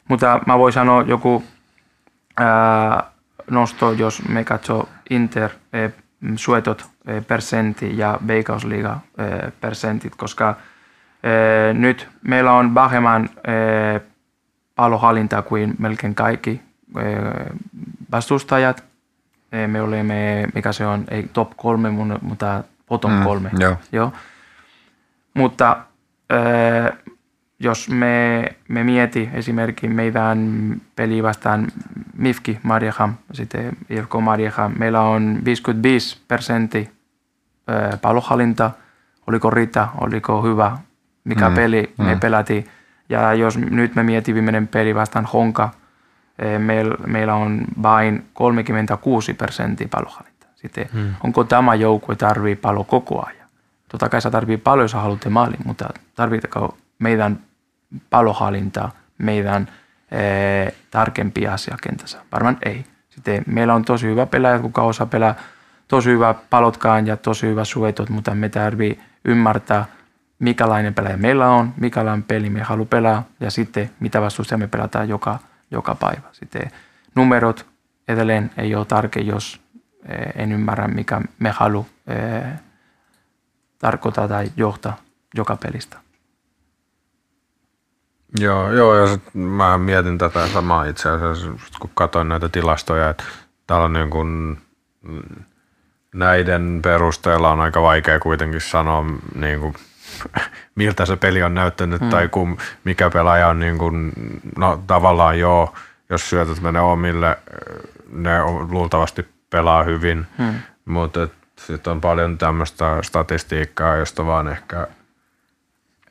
[0.09, 1.45] Mutta mä voin sanoa joku
[2.37, 3.05] ää,
[3.51, 5.89] nosto, jos me katsoo Inter e,
[6.37, 10.57] suetot e, persentti ja Veikkausliiga e, persentit, koska
[11.25, 14.01] Eh, Nyt meillä on vähemmän eh,
[14.75, 16.61] palohallintaa kuin melkein kaikki
[16.99, 17.57] eh,
[18.13, 18.85] vastustajat.
[19.53, 21.91] Eh, Me olemme, mikä se on, ei top kolme,
[22.23, 23.51] mutta bottom Mm, kolme.
[23.59, 23.77] joo.
[23.93, 24.13] Joo.
[25.35, 25.77] Mutta
[26.33, 26.93] äh,
[27.65, 30.41] jos me, me mieti esimerkiksi meidän
[30.97, 31.67] peli vastaan
[32.17, 36.81] Mifki Mariehamn, sitten IFK Mariehamn, meillä on 55 prosenttia
[37.71, 38.71] äh, palohallinta,
[39.27, 40.79] oliko Rita, oliko hyvä,
[41.25, 42.21] mikä Mm, peli me mm.
[42.21, 42.67] pelätiin.
[43.09, 45.71] Ja jos nyt me mietin viimeinen peli vastaan Honka,
[46.59, 50.47] meillä, meillä on vain 36 prosenttia palohallinta.
[50.55, 51.15] Sitten Hmm.
[51.25, 53.49] onko tämä joukkue tarvii palo koko ajan?
[53.89, 57.39] Totta kai sä tarvii paljon, jos sä haluat maalin, mutta tarvitaanko meidän
[58.11, 59.69] palohallinta, meidän
[60.11, 62.19] eh, tarkempi asia kentässä?
[62.33, 62.85] Varmaan ei.
[63.11, 65.35] Sitten meillä on tosi hyvä pelaaja, kuka osaa pelaa
[65.89, 69.85] tosi hyvä palotkaan ja tosi hyvä suetot, mutta me tarvii ymmärtää,
[70.39, 75.09] mikälainen pelaaja meillä on, mikälainen peli me haluaa pelaa ja sitten mitä vastustajia me pelataan
[75.09, 75.39] joka,
[75.71, 76.29] joka päivä.
[76.33, 76.71] Sitten
[77.15, 77.67] numerot
[78.09, 79.61] edelleen ei ole tärkeä, jos
[80.09, 82.61] eh, en ymmärrä, mikä me haluaa eh,
[83.79, 84.97] tarkoittaa tai johtaa
[85.35, 86.04] joka pelistä.
[88.39, 93.25] Joo, joo ja sit mä mietin tätä samaa itse asiassa, kun katsoin näitä tilastoja, että
[93.67, 94.59] täällä on niin kuin,
[95.03, 95.45] mm,
[96.15, 99.75] näiden perusteella on aika vaikea kuitenkin sanoa, niin kuin,
[100.75, 102.11] miltä se peli on näyttänyt mm.
[102.11, 104.13] tai kum, mikä pelaaja on niin kuin,
[104.57, 105.75] no tavallaan joo,
[106.11, 107.39] jos syötät menee omille,
[108.13, 110.55] ne luultavasti pelaa hyvin, Hmm.
[110.85, 114.87] mutta sitten on paljon tämmöistä statistiikkaa, josta vaan ehkä,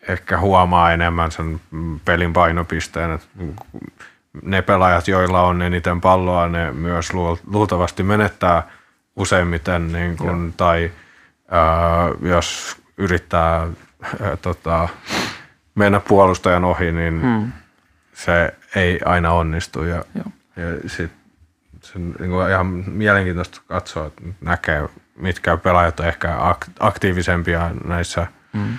[0.07, 1.61] ehkä huomaa enemmän sen
[2.05, 3.11] pelin painopisteen.
[3.11, 3.27] Et
[4.41, 8.63] ne pelaajat, joilla on eniten palloa, ne myös luul- luultavasti menettää
[9.15, 10.91] useimmiten, niin kun, tai
[11.51, 14.89] ää, jos yrittää ää, tota,
[15.75, 17.51] mennä puolustajan ohi, niin Hmm.
[18.13, 19.83] se ei aina onnistu.
[19.83, 20.25] Ja, Joo.
[20.55, 21.11] ja sit,
[21.81, 27.71] se on niin kuin ihan mielenkiintoista katsoa, että näkee, mitkä pelaajat on ehkä ak- aktiivisempia
[27.85, 28.77] näissä Hmm.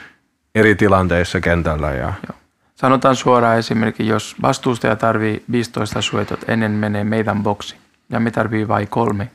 [0.55, 1.91] Eri tilanteissa kentällä.
[1.91, 2.39] Ja, Joo.
[2.75, 7.77] Sanotaan suoraan esimerkiksi, jos vastustaja tarvii 15 suetot ennen menee meidän boksi
[8.11, 9.31] ja me tarvii vain kolme,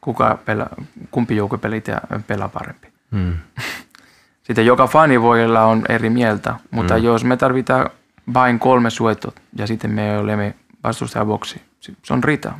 [0.00, 0.68] kuka pelaa,
[1.10, 2.88] kumpi joukko pelitä pelaa parempi.
[3.12, 3.36] hmm.
[4.42, 7.04] Sitten joka fani voi olla on eri mieltä, mutta mm.
[7.04, 7.90] jos me tarvitaan
[8.34, 12.52] vain kolme suetot ja sitten me olemme vastustajaboksi, se on riita.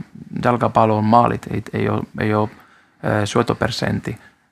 [0.45, 2.49] Jalkapallo on maalit, ei, ei ole, ei ole
[3.05, 3.25] äh,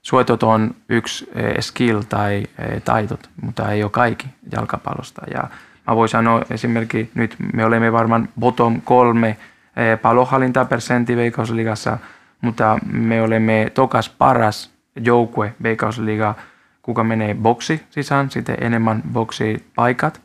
[0.02, 5.22] Suotot on yksi äh, skill tai äh, taidot, mutta ei ole kaikki jalkapallosta.
[5.34, 5.44] Ja
[5.86, 11.98] mä voin sanoa esimerkiksi nyt me olemme varmaan bottom kolme äh, palohallintapersentti Veikkausligassa,
[12.40, 16.34] mutta me olemme tokas paras joukkue Veikkausliga,
[16.82, 20.20] kuka menee boksi sisään, sitten enemmän boksi paikat,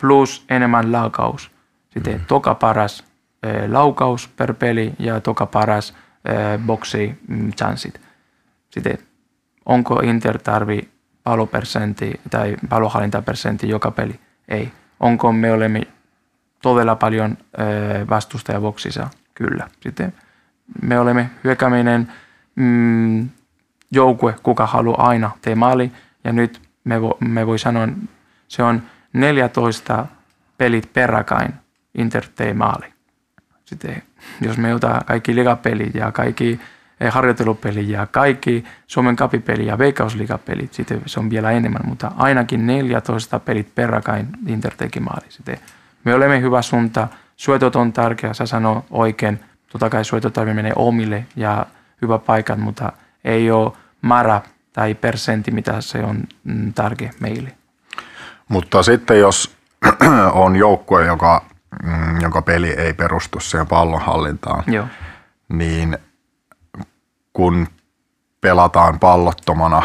[0.00, 1.50] plus enemmän laukaus.
[1.90, 2.24] Sitten mm.
[2.26, 3.04] toka paras
[3.42, 8.00] eh, laukaus per peli ja toka paras eh, boksi mm, chanssit.
[8.70, 8.98] Sitten
[9.66, 10.88] onko Inter tarvi
[11.22, 14.20] palopersentti tai palohallintapersentti joka peli?
[14.48, 14.72] Ei.
[15.00, 15.82] Onko me olemme
[16.62, 19.08] todella paljon eh, vastustajavoksissa?
[19.34, 19.68] Kyllä.
[19.80, 20.12] Sitten
[20.82, 22.12] me olemme hyökkäminen
[22.56, 23.28] mm,
[23.90, 25.92] joukkue, kuka haluaa aina tee maali.
[26.24, 27.88] Ja nyt me, vo, me voi sanoa,
[28.48, 30.06] se on 14
[30.58, 31.54] pelit peräkain
[31.94, 32.86] Inter tee maali.
[33.64, 34.02] Sitten
[34.40, 36.60] jos me otetaan kaikki ligapelit ja kaikki
[37.00, 42.66] eh, harjoittelupelit ja kaikki Suomen kapipelit ja veikkausligapelit, sitten se on vielä enemmän, mutta ainakin
[42.66, 45.26] 14 pelit peräkain Inter teki maali.
[45.28, 45.58] Sitten
[46.04, 51.26] me olemme hyvä suunta, syötöt on tärkeä, sä sanoo oikein, totta kai syötöt menee omille
[51.36, 51.66] ja
[52.02, 52.92] hyvä paikat, mutta
[53.24, 54.40] ei ole määrä
[54.72, 57.52] tai persentti, mitä se on mm, tärkeä meille.
[58.48, 59.56] Mutta sitten jos
[60.32, 61.44] on joukkue, joka,
[61.82, 64.86] mm, jonka peli ei perustu siihen pallonhallintaan, Joo,
[65.48, 65.98] niin
[67.34, 67.66] kun
[68.40, 69.82] pelataan pallottomana,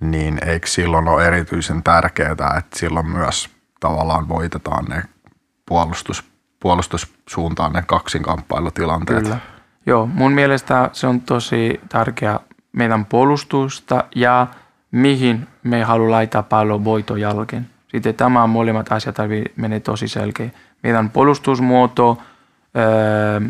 [0.00, 5.02] niin eikö silloin ole erityisen tärkeää, että silloin myös tavallaan voitetaan ne
[5.66, 6.24] puolustus,
[6.60, 9.22] puolustussuuntaan ne kaksinkamppailutilanteet.
[9.22, 9.38] Kyllä.
[9.86, 12.40] Joo, mun mielestä se on tosi tärkeä
[12.72, 14.46] meidän puolustusta ja
[14.90, 17.70] mihin me haluamme laittaa pallo voiton jälkeen.
[17.88, 19.16] Sitten tämä molemmat asiat
[19.56, 20.50] menee tosi selkeä.
[20.82, 22.18] Meidän puolustusmuoto,
[22.76, 23.40] öö,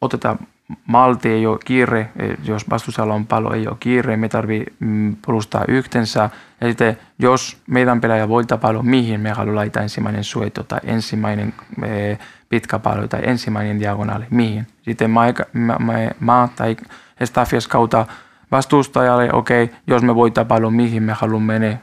[0.00, 0.38] otetaan
[0.86, 2.10] malti, ei ole kiire,
[2.44, 6.30] jos vastustajalla on pallo, ei ole kiire, me tarvii mm, puolustaa yhteensä.
[6.60, 11.54] Ja sitten jos meidän pelaaja voittaa pallo, mihin me haluamme laittaa ensimmäinen sueto tai ensimmäinen
[11.82, 12.18] eh,
[12.48, 14.66] pitkä pallo tai ensimmäinen diagonaali, mihin.
[14.82, 15.20] Sitten mä,
[15.52, 16.76] mä, mä, mä tai
[17.20, 18.06] Estafias kautta
[18.52, 21.78] vastustajalle, okei, okay, jos me voitaan paljon mihin me haluamme mennä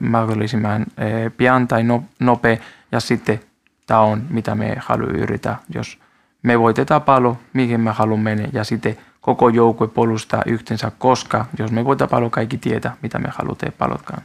[0.00, 2.56] mahdollisimman eh, pian tai no, nopea,
[2.92, 3.40] ja sitten
[3.86, 5.99] tämä on mitä me haluamme yrittää, jos
[6.42, 11.84] me voitetaan paljon, mihin me haluamme ja sitten koko joukkue puolustaa yhteensä, koska jos me
[11.84, 13.28] voitaan paljon, kaikki tietää, mitä me
[13.58, 14.22] tehdä palotkaan.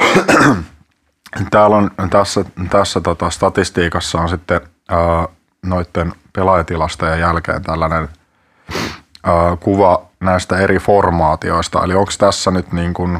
[1.50, 5.28] Täällä on tässä, tässä tota statistiikassa on sitten ää,
[5.62, 8.08] noiden pelaajatilastojen jälkeen tällainen
[9.24, 11.84] ää, kuva näistä eri formaatioista.
[11.84, 13.18] Eli onko tässä nyt niin kuin,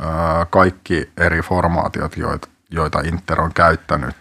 [0.00, 4.16] ää, kaikki eri formaatiot, joita, joita Inter on käyttänyt?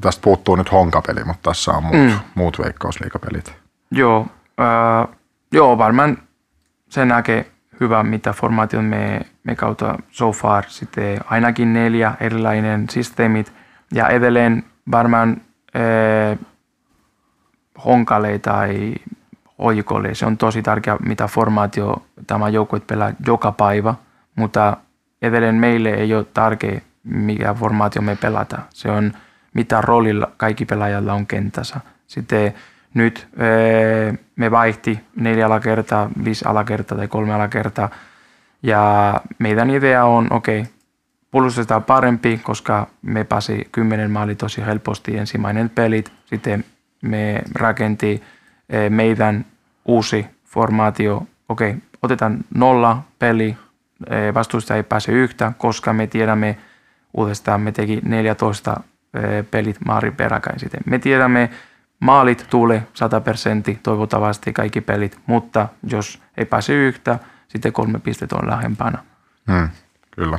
[0.00, 2.18] Tästä puuttuu nyt honkapeli, mutta tässä on muut, mm.
[2.34, 3.54] muut veikkausliikapelit.
[3.90, 4.26] Joo,
[4.60, 5.16] äh,
[5.52, 6.18] joo, varmaan
[6.88, 7.50] se näkee
[7.80, 10.64] hyvä, mitä formaation me, me kautta so far.
[10.68, 13.52] Sitten ainakin neljä erilainen systeemit
[13.94, 15.40] ja edelleen varmaan
[15.76, 16.38] äh,
[17.84, 18.94] honkale tai
[19.58, 20.14] oikolle.
[20.14, 23.94] Se on tosi tärkeä, mitä formaatio tämä joukkue pelaa joka päivä,
[24.36, 24.76] mutta
[25.22, 26.80] edelleen meille ei ole tärkeä,
[27.10, 28.58] mikä formaatio me pelata.
[28.70, 29.12] Se on
[29.54, 31.80] mitä roolilla kaikki pelaajalla on kentässä.
[32.06, 32.54] Sitten
[32.94, 33.28] nyt
[34.36, 37.90] me vaihti neljä alakertaa, viisi alakertaa tai kolme alakertaa.
[38.62, 40.72] Ja meidän idea on, okei, okay,
[41.30, 46.12] puolustetaan parempi, koska me pääsi kymmenen maali tosi helposti ensimmäinen pelit.
[46.26, 46.64] Sitten
[47.02, 48.22] me rakenti
[48.88, 49.44] meidän
[49.84, 51.26] uusi formaatio.
[51.48, 53.56] Okei, okay, otetaan nolla peli,
[54.34, 56.56] vastuusta ei pääse yhtä, koska me tiedämme
[57.14, 58.80] uudestaan, me teki 14
[59.50, 60.80] pelit maari peräkäin sitten.
[60.86, 61.50] Me tiedämme,
[62.00, 68.36] maalit tulee 100 prosenttia toivottavasti kaikki pelit, mutta jos ei pääse yhtä, sitten kolme pistettä
[68.36, 68.98] on lähempänä.
[69.50, 69.68] Hmm,
[70.10, 70.38] kyllä.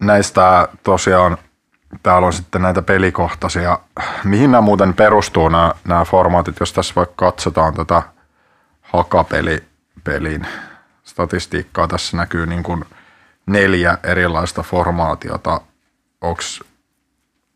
[0.00, 1.38] Näistä tosiaan
[2.02, 3.78] täällä on sitten näitä pelikohtaisia.
[4.24, 8.02] Mihin nämä muuten perustuu nämä, nämä formaatit, jos tässä vaikka katsotaan tätä
[8.82, 10.46] hakapelin
[11.18, 12.84] statistiikkaa, tässä näkyy niin kuin
[13.46, 15.60] neljä erilaista formaatiota.
[16.20, 16.64] Onks,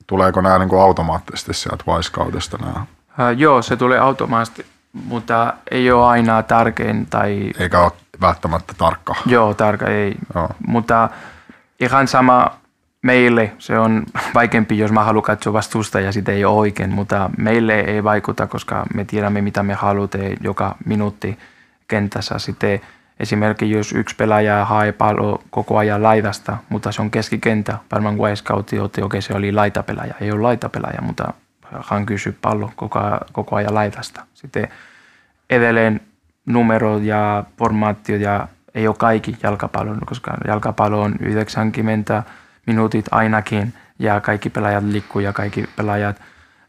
[0.07, 2.81] tuleeko nämä niin kuin automaattisesti sieltä Wisecoutista nämä?
[2.81, 7.07] Uh, joo, se tulee automaattisesti, mutta ei ole aina tärkein.
[7.07, 7.51] Tai...
[7.59, 9.15] Eikä ole välttämättä tarkka.
[9.27, 10.15] Joo, tarkka ei.
[10.35, 10.49] Joo.
[10.67, 11.09] Mutta
[11.81, 12.57] ihan sama
[13.03, 14.03] meille se on
[14.35, 18.47] vaikeampi, jos mä haluan katsoa vastuusta ja sitä ei ole oikein, mutta meille ei vaikuta,
[18.47, 21.39] koska me tiedämme, mitä me haluamme joka minuutti
[21.89, 22.39] kentässä.
[22.39, 22.81] Sitten
[23.21, 28.79] esimerkiksi jos yksi pelaaja hae pallo koko ajan laidasta, mutta se on keskikentä, varmaan scoutti
[28.79, 31.35] otti, okei se oli laitapelaaja, ei ole laitapelaaja, mutta
[31.91, 33.01] hän kysyi pallo koko,
[33.33, 34.27] koko ajan laidasta.
[34.35, 34.69] Sitten
[35.51, 36.01] edelleen
[36.47, 42.23] numerot ja formaatiot ja ei ole kaikki jalkapallon, koska jalkapallo on 90
[42.67, 46.21] minuutit ainakin ja kaikki pelaajat liikkuu ja kaikki pelaajat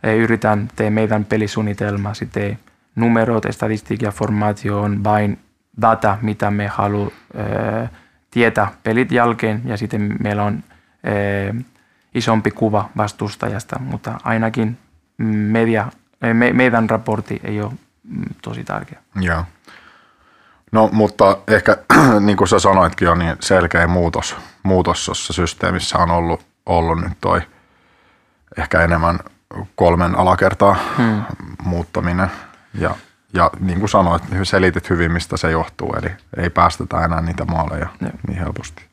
[0.03, 2.13] eh, yritän tehdä meidän pelisuunnitelma.
[2.13, 2.59] Sitten
[2.95, 5.39] numerot, statistiikka ja formaatio on vain
[5.81, 7.89] data, mitä me haluamme
[8.31, 10.63] tietää pelit jälkeen ja sitten meillä on
[12.15, 14.77] isompi kuva vastustajasta, mutta ainakin
[15.17, 15.91] media,
[16.33, 17.71] me, meidän raportti ei ole
[18.03, 18.99] mm, tosi tärkeä.
[19.21, 19.43] Joo.
[20.71, 21.77] No mutta ehkä
[22.25, 27.17] niin kuin sä sanoitkin jo, niin selkeä muutos, muutos tuossa systeemissä on ollut, ollut nyt
[27.21, 27.41] toi
[28.57, 29.19] ehkä enemmän
[29.75, 31.23] kolmen alakertaa hmm.
[31.63, 32.31] muuttaminen.
[32.73, 32.95] Ja,
[33.33, 37.87] ja niin kuin sanoit, selitit hyvin, mistä se johtuu, eli ei päästetä enää niitä maaleja
[38.01, 38.09] ja.
[38.27, 38.85] niin helposti.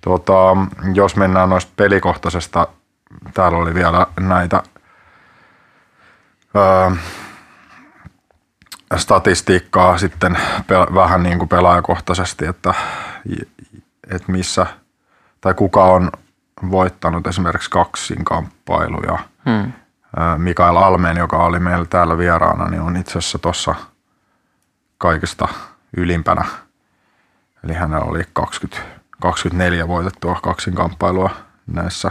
[0.00, 0.32] Tota,
[0.94, 2.66] jos mennään noista pelikohtaisesta,
[3.34, 4.62] täällä oli vielä näitä
[6.56, 6.90] öö,
[8.96, 10.38] statistiikkaa sitten
[10.94, 12.74] vähän niin kuin pelaajakohtaisesti, että,
[14.10, 14.66] että missä
[15.40, 16.10] tai kuka on
[16.70, 19.18] voittanut esimerkiksi kaksin kamppailuja.
[19.50, 19.72] Hmm.
[20.38, 23.74] Mikael Almeen, joka oli meillä täällä vieraana, niin on itse asiassa tuossa
[24.98, 25.48] kaikista
[25.96, 26.44] ylimpänä.
[27.64, 28.82] Eli hänellä oli 20,
[29.20, 31.30] 24 voitettua kaksin kamppailua
[31.66, 32.10] näissä,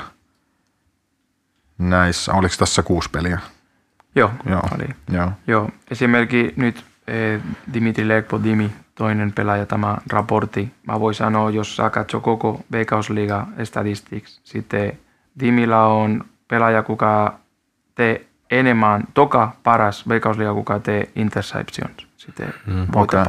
[1.77, 2.33] näissä.
[2.33, 3.39] Oliko tässä kuusi peliä?
[4.15, 4.61] Joo, Joo.
[4.75, 4.89] oli.
[5.11, 5.31] Joo.
[5.47, 5.69] Joo.
[5.91, 7.41] Esimerkiksi nyt eh,
[7.73, 10.71] Dimitri Lekpo, Dimi, toinen pelaaja, tämä raportti.
[10.87, 14.99] Mä voin sanoa, jos sä katsoo koko Veikkausliiga statistics, sitten
[15.39, 17.39] Dimillä on pelaaja, kuka
[17.95, 23.25] tee enemmän, toka paras Veikkausliiga, kuka tee interceptions, sitten mm, okay.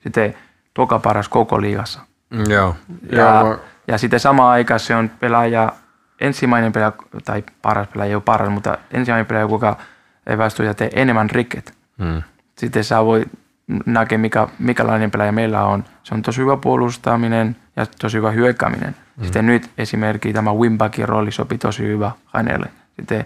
[0.00, 0.34] Sitten
[0.74, 2.00] toka paras koko liigassa.
[2.30, 2.76] Mm, joo.
[3.12, 5.72] Ja, ja, ja sitten sama aikaan se on pelaaja,
[6.20, 6.92] ensimmäinen pelaaja,
[7.24, 9.76] tai paras pelaaja, ei ole paras, mutta ensimmäinen pelaaja, kuka
[10.38, 11.74] vastuuja tee enemmän rikket.
[11.98, 12.22] Mm.
[12.56, 13.26] Sitten sä voi
[13.86, 15.84] näkeä, mikä, mikälainen pelaaja meillä on.
[16.02, 18.96] Se on tosi hyvä puolustaminen ja tosi hyvä hyökkääminen.
[19.16, 19.24] Mm.
[19.24, 22.66] Sitten nyt esimerkiksi tämä Wimbackin rooli sopi tosi hyvä hänelle.
[22.96, 23.24] Sitten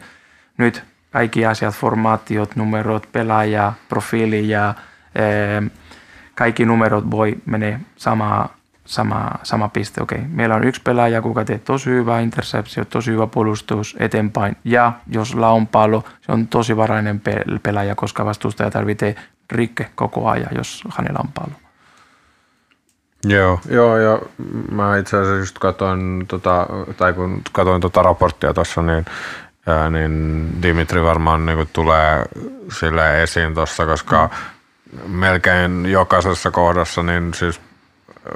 [0.58, 4.74] nyt kaikki asiat, formaatiot, numerot, pelaaja, profiili ja
[5.14, 5.62] ee,
[6.34, 8.48] kaikki numerot voi mennä sama,
[8.84, 10.02] sama, sama piste.
[10.02, 14.56] Okei, meillä on yksi pelaaja, kuka tekee tosi hyvä interceptio, tosi hyvä puolustus eteenpäin.
[14.64, 17.22] Ja jos launpallo, se on tosi varainen
[17.62, 19.14] pelaaja, koska vastustaja tarvitsee
[19.50, 21.54] rikke koko ajan, jos hänellä on pallo.
[23.26, 24.18] Joo, joo, ja
[24.70, 29.04] mä itse asiassa just katsoin, tota, tai kun katsoin tota raporttia tuossa, niin,
[29.66, 32.24] ää, niin Dimitri varmaan niin tulee
[32.72, 34.30] sille esiin tuossa, koska
[34.92, 35.10] mm.
[35.10, 37.60] melkein jokaisessa kohdassa, niin siis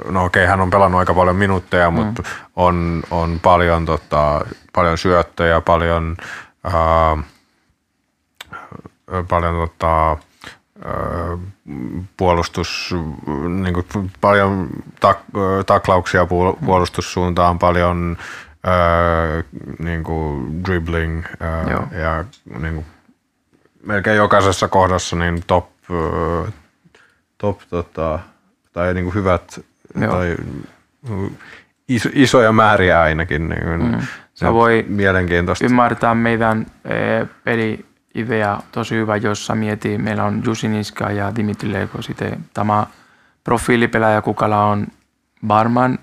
[0.09, 1.95] no okei, hän on pelannut aika paljon minuutteja, mm.
[1.95, 2.23] mutta
[2.55, 6.17] on, on paljon, tota, paljon syöttöjä, paljon,
[6.63, 7.17] ää,
[9.29, 10.17] paljon tota,
[12.17, 12.95] puolustus,
[13.63, 14.69] niin kuin paljon
[14.99, 15.19] tak,
[15.65, 16.27] taklauksia
[16.65, 18.17] puolustussuuntaan, paljon
[18.63, 19.43] ää,
[19.79, 22.25] niin kuin dribbling ää, ja
[22.59, 22.85] niin kuin
[23.83, 25.69] melkein jokaisessa kohdassa niin top,
[27.37, 28.19] top tota,
[28.73, 29.59] tai niin kuin hyvät
[30.01, 30.11] Joo.
[30.11, 30.35] tai
[31.89, 33.49] iso, isoja määriä ainakin.
[33.49, 34.01] Niin mm.
[34.33, 35.65] Se voi mielenkiintoista.
[35.65, 36.65] ymmärtää meidän
[37.43, 37.85] peli
[38.15, 42.01] idea tosi hyvä, jossa mietii, meillä on Jussi Niska ja Dimitri Leko.
[42.01, 42.87] Sitten tämä
[43.43, 44.87] profiilipelaaja, kukalla on
[45.47, 45.99] varmaan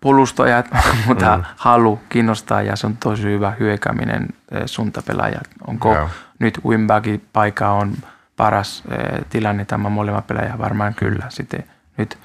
[0.00, 0.66] puolustajat,
[1.06, 1.44] mutta mm.
[1.56, 5.48] halu kiinnostaa ja se on tosi hyvä hyökääminen eh, suuntapelaajat.
[5.66, 6.10] Onko yeah.
[6.38, 7.92] nyt Wimbagin paikka on
[8.36, 10.58] paras eh, tilanne tämä molemmat pelaajat?
[10.58, 11.26] Varmaan kyllä.
[11.28, 11.64] Sitten
[11.96, 12.18] nyt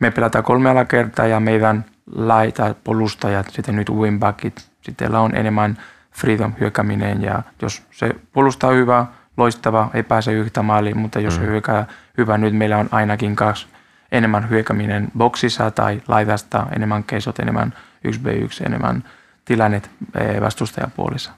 [0.00, 5.78] me pelataan kolme kertaa ja meidän laita puolustajat, sitten nyt Wimbagit, sitten on enemmän–
[6.12, 9.06] freedom hyökkäminen ja jos se puolustaa hyvä,
[9.36, 11.40] loistava, ei pääse yhtä maaliin, mutta jos mm.
[11.40, 11.86] se hyökää
[12.18, 13.66] hyvä, nyt meillä on ainakin kaksi
[14.12, 17.74] enemmän hyökkäminen boksissa tai laidasta, enemmän keisot, enemmän
[18.08, 19.04] 1v1, enemmän
[19.44, 19.90] tilannet
[20.20, 21.32] eh, vastustajapuolissa.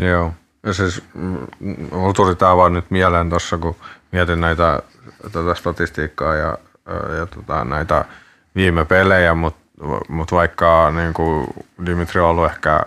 [0.00, 0.32] Joo.
[0.62, 1.02] Ja siis
[1.90, 3.76] mulla tuli tämä vaan nyt mieleen tuossa, kun
[4.12, 4.82] mietin näitä
[5.32, 6.58] tätä statistiikkaa ja,
[7.18, 8.04] ja tota, näitä
[8.54, 9.60] viime pelejä, mutta
[10.08, 11.46] mut vaikka niin kuin
[11.86, 12.80] Dimitri on ollut ehkä–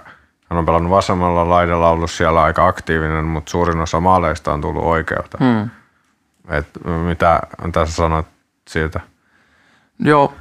[0.50, 4.84] hän on pelannut vasemmalla laidalla, ollut siellä aika aktiivinen, mutta suurin osa maaleista on tullut
[4.84, 5.38] oikealta.
[5.40, 5.70] Hmm.
[6.50, 6.68] Et
[7.08, 8.26] mitä tässä sanot
[8.68, 9.00] siitä?
[10.00, 10.34] Joo,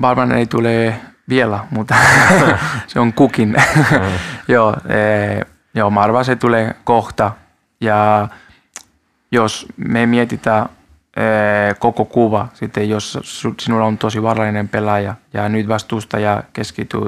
[0.00, 0.94] varmaan ei tule
[1.28, 1.94] vielä, mutta
[2.86, 3.56] se on kukin.
[4.48, 7.32] Joo, e, joo, mä arvaan, se tulee kohta.
[7.80, 8.28] Ja
[9.32, 10.68] jos me mietitään
[11.16, 11.22] e,
[11.78, 13.18] koko kuva, sitten jos
[13.60, 17.00] sinulla on tosi varallinen pelaaja ja nyt vastustaja keskittyy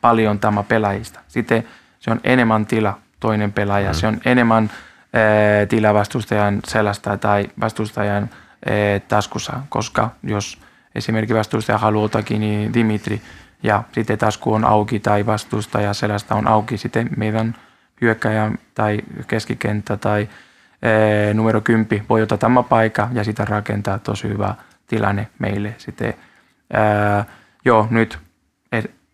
[0.00, 1.64] paljon tämä pelaajista, sitten–
[2.00, 3.94] se on enemmän tila toinen pelaaja, mm.
[3.94, 4.70] se on enemmän
[5.12, 10.58] ää, tila vastustajan selästä tai vastustajan ää, taskussa, koska jos
[10.98, 13.22] esimerkiksi vastustaja haluaa otakin niin Dimitri
[13.62, 17.54] ja sitten tasku on auki tai vastustaja selästä on auki, sitten meidän
[18.00, 20.28] hyökkäjä tai keskikenttä tai
[20.82, 24.54] ää, numero 10 voi ottaa tämä paikka ja sitä rakentaa tosi hyvä
[24.86, 25.74] tilanne meille.
[25.78, 26.14] Sitten,
[26.72, 27.24] ää,
[27.64, 28.18] joo, nyt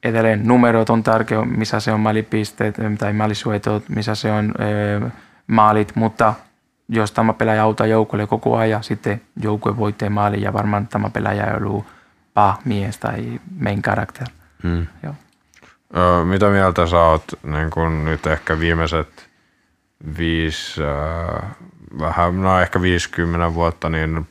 [0.05, 5.11] edelleen numerot on tärkeä, missä se on maalipisteet tai maalisuetot, missä se on e,
[5.47, 6.35] maalit, mutta
[6.89, 11.47] jos tämä pelaaja auttaa joukkoille koko ajan, sitten joukkue voitte maali ja varmaan tämä pelaaja
[11.47, 11.87] ei ollut
[12.65, 14.27] mies tai main character.
[14.63, 14.87] Hmm.
[15.03, 15.15] Joo.
[15.97, 19.29] Ö, mitä mieltä sä oot niin kun nyt ehkä viimeiset
[20.19, 21.51] viisi, äh,
[21.99, 24.27] vähän, no ehkä 50 vuotta, niin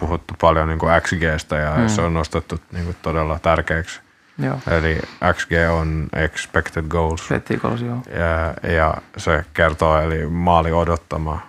[0.00, 1.88] puhuttu paljon niin kuin XGstä ja hmm.
[1.88, 4.00] se on nostettu niin kuin todella tärkeäksi
[4.38, 4.58] Joo.
[4.70, 5.00] Eli
[5.32, 7.20] XG on expected goals.
[7.20, 8.02] Expected goals, joo.
[8.18, 11.40] Ja, ja se kertoo, eli maali odottama.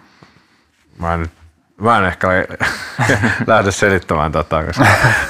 [1.00, 1.28] Mä en,
[1.82, 2.28] mä en ehkä
[3.48, 4.86] lähde selittämään tätä, koska,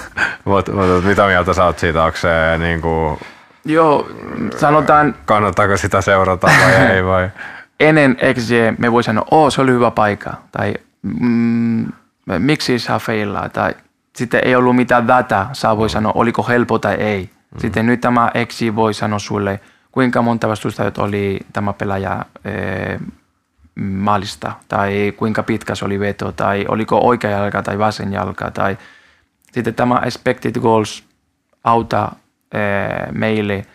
[0.45, 2.03] mutta, mutta mitä mieltä sä oot siitä?
[2.03, 3.19] Onko se niin kuin,
[3.65, 4.09] Joo,
[4.57, 5.15] sanotaan...
[5.25, 7.29] Kannattaako sitä seurata vai ei vai?
[7.79, 11.91] Ennen XG me voi sanoa, oo se oli hyvä paikka, tai mm,
[12.37, 13.73] miksi sä feilaa, tai
[14.15, 17.29] sitten ei ollut mitään dataa, sä voi sanoa, oliko helppo tai ei.
[17.51, 17.59] Mm.
[17.59, 19.59] Sitten nyt tämä Exi voi sanoa sulle,
[19.91, 22.25] kuinka monta vastustajat oli tämä pelaaja
[23.81, 28.77] maalista, tai kuinka pitkä se oli veto, tai oliko oikea jalka tai vasen jalka, tai
[29.51, 31.03] sitten tämä expected goals
[31.63, 32.11] auta
[32.51, 32.59] e,
[33.11, 33.65] meille,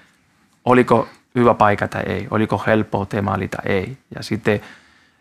[0.64, 3.96] oliko hyvä paikka tai ei, oliko helppo maali tai ei.
[4.14, 4.61] Ja sitten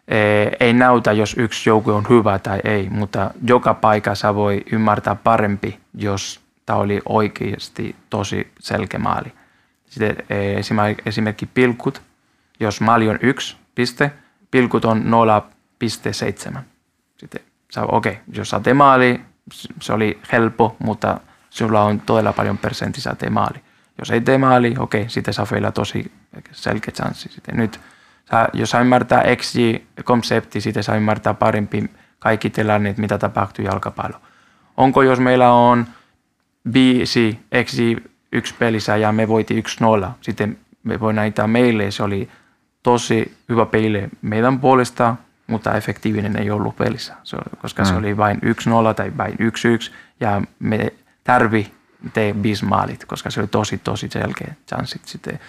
[0.07, 0.17] e,
[0.59, 5.79] ei näytä, jos yksi joukkue on hyvä tai ei, mutta joka paikassa voi ymmärtää parempi,
[5.93, 9.33] jos tämä oli oikeasti tosi selkeä maali.
[9.89, 10.35] Sitten e,
[11.05, 12.01] esimerkiksi pilkut,
[12.59, 14.11] jos maali on yksi piste,
[14.53, 15.03] pilkut on
[16.51, 16.59] 0,7.
[17.17, 17.41] Sitten
[17.81, 19.21] okei, okay, jos sä maali,
[19.81, 23.57] se oli helppo, mutta sulla on todella paljon persentti sä teet maali.
[23.99, 26.11] Jos ei tee maali, okei, okay, sitten saa vielä tosi
[26.51, 27.29] selkeä chanssi.
[27.29, 27.79] Sitten nyt
[28.31, 31.89] Sä, jos sä ymmärtää XG-konsepti, sitten sä ymmärtää parempi
[32.19, 34.17] kaikki tilanteet, mitä tapahtuu jalkapallo.
[34.77, 35.85] Onko jos meillä on
[36.73, 37.79] viisi XG
[38.31, 39.63] yksi pelissä ja me voitiin
[40.05, 42.29] 1-0, sitten me voi näitä meille, se oli
[42.83, 45.15] tosi hyvä peli meidän puolesta,
[45.47, 47.89] mutta efektiivinen ei ollut pelissä, se koska mm.
[47.89, 51.71] se oli vain 1-0 tai vain 1-1 ja me tarvi
[52.13, 55.39] tee bismaalit, koska se oli tosi tosi selkeä chanssit sitten.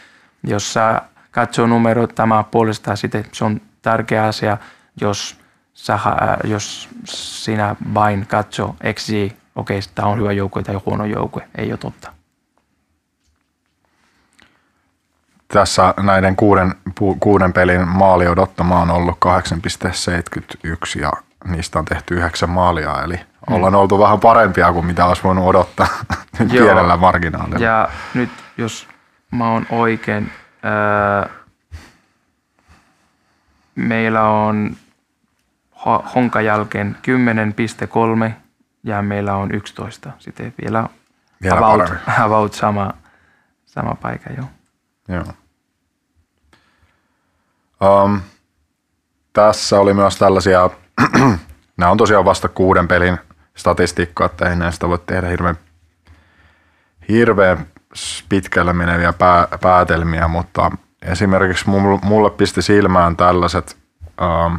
[0.47, 4.59] Jos sä katsoo numerot tämä puolesta, sitten se on tärkeä asia,
[5.01, 5.41] jos,
[5.75, 5.99] sä,
[6.45, 11.73] jos sinä vain katsoo XG, okei, okay, tämä on hyvä joukkue tai huono joukkue, ei
[11.73, 12.13] ole totta.
[15.55, 16.75] Tässä näiden kuuden,
[17.21, 21.13] kuuden pelin maali odottama on ollut 8,71 ja
[21.45, 23.57] niistä on tehty yhdeksän maalia, eli hmm.
[23.57, 25.87] ollaan oltu vähän parempia kuin mitä olisi voinut odottaa
[26.51, 27.65] pienellä marginaalilla.
[27.65, 28.89] Ja nyt jos
[29.31, 30.33] mä oon oikein,
[30.63, 31.29] ää,
[33.75, 34.77] meillä on
[36.15, 36.97] honka jälkeen
[38.27, 38.31] 10,3
[38.85, 40.11] ja meillä on 11.
[40.19, 40.89] Sitten vielä,
[41.43, 41.93] vielä about,
[42.27, 42.91] about sama,
[43.67, 44.47] sama paikka, joo.
[45.09, 45.25] Joo.
[47.85, 48.21] Um,
[49.33, 50.71] tässä oli myös tällaisia,
[51.77, 53.19] nämä on tosiaan vasta kuuden pelin
[53.55, 55.57] statistiikkaa, että ei näistä voi tehdä hirveän,
[57.09, 57.67] hirveän
[58.29, 60.71] pitkälle meneviä pää, päätelmiä, mutta
[61.03, 61.65] esimerkiksi
[62.03, 63.77] mulle pisti silmään tällaiset
[64.23, 64.59] um,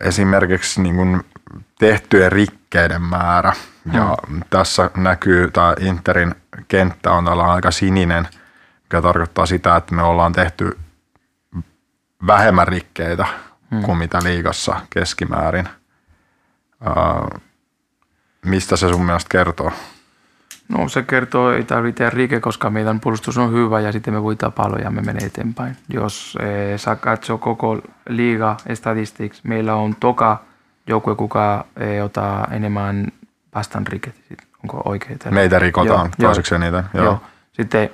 [0.00, 1.20] esimerkiksi niin kuin
[1.78, 3.52] tehtyjen rikkeiden määrä.
[3.92, 4.40] Ja hmm.
[4.50, 6.34] tässä näkyy, tämä Interin
[6.68, 8.28] kenttä on tällä aika sininen,
[8.82, 10.78] mikä tarkoittaa sitä, että me ollaan tehty
[12.26, 13.26] vähemmän rikkeitä
[13.70, 13.82] hmm.
[13.82, 15.68] kuin mitä liigassa keskimäärin.
[16.86, 17.40] Uh,
[18.46, 19.72] mistä se sun mielestä kertoo?
[20.68, 24.52] No se kertoo, ei tarvitse rike, koska meidän puolustus on hyvä ja sitten me voitaan
[24.52, 25.76] paljon ja me menee eteenpäin.
[25.88, 30.42] Jos eh, sä katsoo koko liiga statistics, meillä on toka
[30.86, 33.12] joukkue, kuka eh, ottaa enemmän
[33.54, 34.14] vastaan riket.
[34.62, 35.18] Onko oikein?
[35.30, 36.84] Meitä rikotaan toiseksi niitä.
[36.94, 37.04] Joo.
[37.04, 37.20] Joo.
[37.52, 37.90] Sitten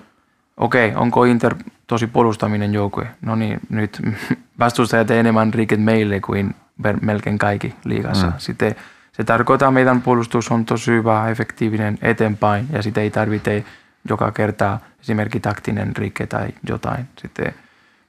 [0.56, 1.54] okei, okay, onko Inter
[1.86, 3.08] tosi puolustaminen joukkue?
[3.20, 4.02] No niin, nyt
[4.58, 6.54] vastustajat enemmän riket meille kuin
[7.00, 8.26] melkein kaikki liigassa.
[8.26, 8.32] Mm.
[8.38, 8.74] Sitten
[9.12, 13.64] se tarkoittaa, että meidän puolustus on tosi hyvä, efektiivinen eteenpäin ja sitten ei tarvitse
[14.08, 17.08] joka kerta esimerkiksi taktinen rike tai jotain.
[17.18, 17.54] Sitten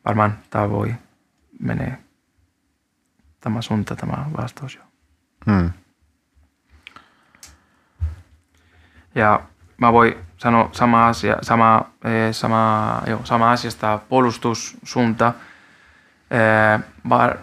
[0.06, 0.94] varmaan tämä voi
[1.60, 1.98] menee
[3.42, 4.82] tämä suunta, tämä vastaus jo.
[5.46, 5.72] Hmm.
[9.16, 9.40] Ja
[9.78, 15.34] mä voin sanoa sama asia, sama, eh, sama, jo, sama asiasta puolustussuunta.
[16.32, 16.80] Eh,
[17.10, 17.38] var,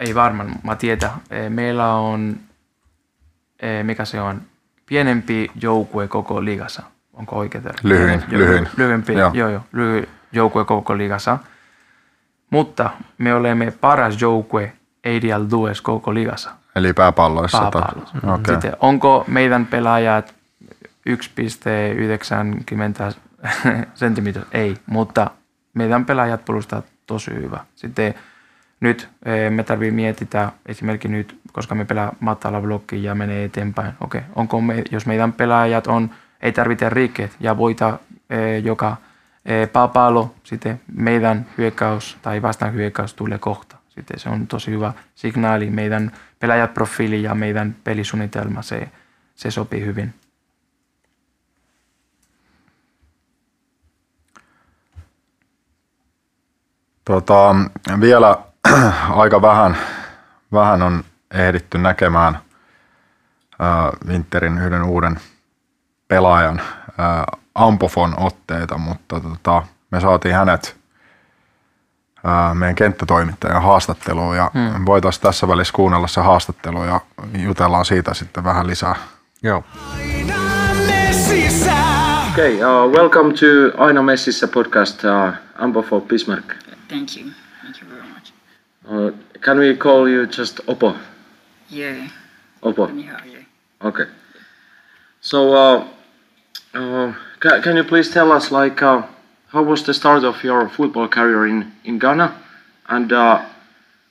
[0.00, 1.10] ei varmaan, mä tiedän.
[1.30, 2.36] Eh, meillä on,
[3.82, 4.42] mikä se on,
[4.86, 6.82] pienempi joukkue koko liigassa.
[7.12, 7.64] Onko oikein?
[7.82, 8.68] Lyhyin, lyhyin.
[8.76, 9.30] Lyhyempi, joo.
[9.34, 11.38] joo, joo, lyhyin joukkue koko liigassa.
[12.50, 14.72] Mutta me olemme paras joukkue
[15.06, 16.50] ADL Dues koko liigassa.
[16.76, 17.60] Eli pääpalloissa?
[17.60, 18.18] Pääpalloissa.
[18.22, 18.54] Okay.
[18.54, 20.34] Sitten, onko meidän pelaajat
[21.10, 21.14] 1,90
[23.94, 25.30] senttimetriä, ei, mutta
[25.74, 27.64] meidän pelaajat puolustaa tosi hyvä.
[27.74, 28.14] Sitten
[28.80, 33.92] nyt eh, me tarvii mietitä esimerkiksi nyt, koska me pelaa matala blokki ja menee eteenpäin.
[34.00, 37.98] Okei, onko me, jos meidän pelaajat on, ei tarvitse rikkeet ja voita
[38.30, 38.96] eh, joka
[39.44, 43.76] eh, papalo, sitten meidän hyökkäys tai vastaan hyökkäys tulee kohta.
[43.88, 45.70] Sitten se on tosi hyvä signaali.
[45.70, 48.88] Meidän pelaajat profiili ja meidän pelisuunnitelma, se,
[49.34, 50.14] se sopii hyvin.
[57.04, 57.56] Tota,
[58.00, 58.36] vielä
[59.22, 59.76] aika vähän,
[60.52, 62.38] vähän on ehditty näkemään
[63.62, 65.20] äh, Winterin yhden uuden
[66.08, 70.76] pelaajan äh, Ampofon otteita, mutta tota, me saatiin hänet
[72.26, 74.86] äh, meidän kenttätoimittajan haastatteluun ja hmm.
[74.86, 77.00] voitaisiin tässä välissä kuunnella se haastattelu ja
[77.38, 78.94] jutellaan siitä sitten vähän lisää.
[79.42, 79.64] Joo.
[82.32, 83.46] Okay, uh, welcome to
[83.84, 86.63] Aina Messissä podcast uh, Ampofo Bismarck.
[86.94, 87.32] Thank you.
[87.60, 88.30] Thank you very much.
[88.88, 90.96] Uh, can we call you just Oppo?
[91.68, 92.08] Yeah.
[92.62, 92.86] Oppo?
[92.94, 93.18] Yeah.
[93.82, 94.04] Okay.
[95.20, 95.88] So, uh,
[96.72, 99.02] uh, ca- can you please tell us, like, uh,
[99.48, 102.32] how was the start of your football career in, in Ghana?
[102.88, 103.44] And uh,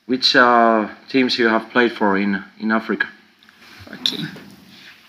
[0.05, 3.07] which uh, teams you have played for in, in Africa?
[3.93, 4.23] Okay.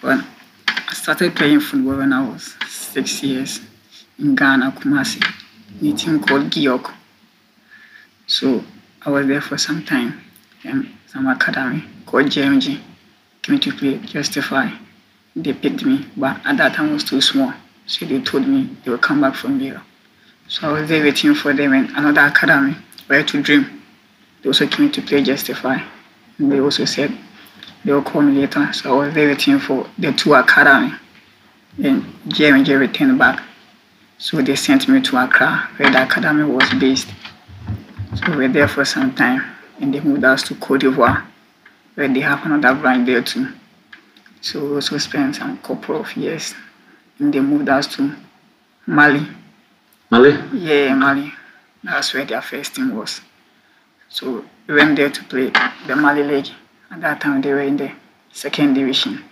[0.00, 0.22] Well,
[0.68, 3.60] I started playing football when I was six years
[4.16, 5.20] in Ghana, Kumasi,
[5.80, 6.92] in a team called Gyok.
[8.26, 8.64] So
[9.02, 10.20] I was there for some time.
[10.64, 12.80] And some academy called JMG
[13.42, 14.70] came to play Justify.
[15.36, 17.52] They picked me, but at that time I was too small.
[17.86, 19.82] So they told me they would come back from there.
[20.48, 23.82] So I was there waiting for them in another academy Where to Dream.
[24.42, 25.78] They also came to play Justify.
[26.38, 27.16] And they also said
[27.84, 28.72] they will call me later.
[28.72, 30.94] So I was there waiting for the two academy.
[31.82, 33.42] And Jerry returned back.
[34.16, 37.08] So they sent me to Accra, where the academy was based.
[38.16, 39.42] So we were there for some time,
[39.80, 41.24] and they moved us to Cote d'Ivoire,
[41.94, 43.48] where they have another branch there too.
[44.40, 46.54] So we also spent a couple of years,
[47.18, 48.14] and they moved us to
[48.86, 49.26] Mali.
[50.10, 50.38] Mali?
[50.52, 51.32] Yeah, Mali.
[51.82, 53.20] That's where their first team was.
[54.08, 55.50] So we went there to play
[55.86, 56.50] the Mali League.
[56.90, 57.90] At that time, they were in the
[58.32, 59.24] second division.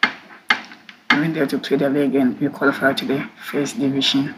[1.12, 4.34] We went there to play the league, and we qualified to the first division.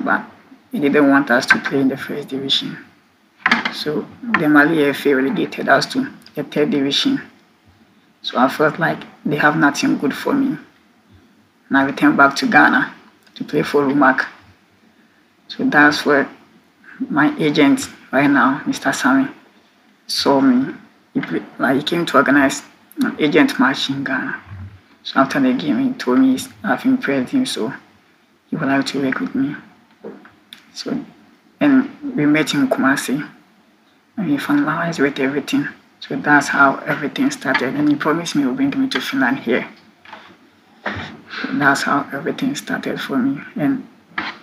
[0.00, 0.24] But
[0.72, 2.78] they didn't want us to play in the first division.
[3.72, 4.06] So
[4.38, 7.20] the Mali FA relegated us to the third division.
[8.22, 10.58] So I felt like they have nothing good for me.
[11.68, 12.94] And I returned back to Ghana
[13.34, 14.26] to play for Rumak.
[15.48, 16.28] So that's where
[17.08, 18.94] my agent right now, Mr.
[18.94, 19.28] Sami,
[20.06, 20.74] saw me.
[21.14, 22.62] He, play, like, he came to organize
[23.02, 24.40] an agent match in Ghana.
[25.02, 27.72] So after the game, he told me I've impressed him, so
[28.50, 29.56] he would like to work with me.
[30.74, 31.04] So,
[31.60, 33.26] and we met in Kumasi,
[34.18, 35.68] and we finalized with everything.
[36.00, 37.74] So that's how everything started.
[37.74, 39.66] And he promised me he would bring me to Finland here.
[40.84, 43.40] So that's how everything started for me.
[43.56, 43.86] And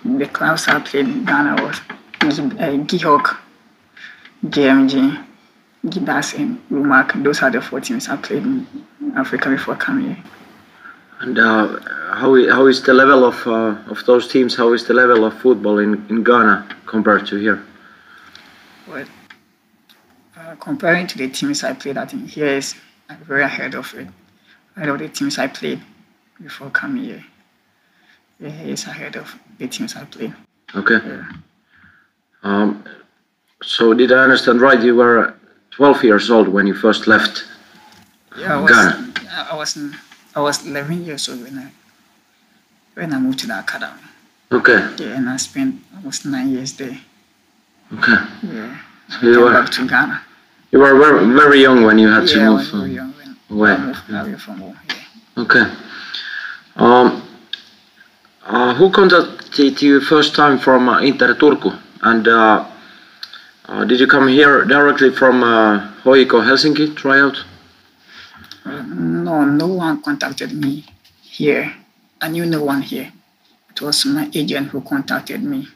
[0.04, 3.36] the clubs I played in Ghana was uh, Gihok,
[4.44, 5.24] JMG,
[5.84, 7.22] Gidas, and Rumak.
[7.22, 8.66] Those are the four teams I played in
[9.14, 10.24] Africa before coming here.
[11.20, 11.80] And uh,
[12.14, 15.38] how, how is the level of, uh, of those teams, how is the level of
[15.40, 17.62] football in, in Ghana compared to here?
[18.86, 19.04] Well, uh,
[20.60, 22.74] comparing to the teams I played, I think here is
[23.08, 24.08] like, very ahead of it.
[24.76, 25.80] Ahead of the teams I played
[26.42, 27.24] before coming here.
[28.38, 30.34] Yeah, is ahead of the teams I played.
[30.74, 30.98] Okay.
[31.06, 31.24] Yeah.
[32.42, 32.84] Um,
[33.62, 34.80] so did I understand right?
[34.80, 35.34] You were
[35.70, 37.44] 12 years old when you first left.
[38.36, 39.14] Yeah, I was, Ghana.
[39.50, 39.78] I was,
[40.34, 41.70] I was 11 years old when I,
[42.94, 44.00] when I moved to the academy.
[44.52, 44.78] Okay.
[44.98, 46.98] Yeah, and I spent almost nine years there.
[47.94, 48.16] Okay.
[48.42, 48.78] Yeah.
[49.08, 50.22] So you Came were back to Ghana.
[50.70, 52.74] You were very, very young when you had to Yeah, move.
[52.74, 53.14] um, young
[53.50, 53.72] away.
[53.72, 54.78] I from home.
[54.88, 55.42] Yeah.
[55.42, 55.64] Okay.
[56.76, 57.22] Um,
[58.44, 61.78] uh, who contacted you first time from uh, Inter Turku?
[62.02, 62.66] And uh,
[63.66, 67.36] uh, did you come here directly from uh, Hoiko Helsinki tryout?
[68.64, 70.84] No, no one contacted me
[71.22, 71.72] here.
[72.20, 73.12] I knew no one here.
[73.70, 75.68] It was my agent who contacted me.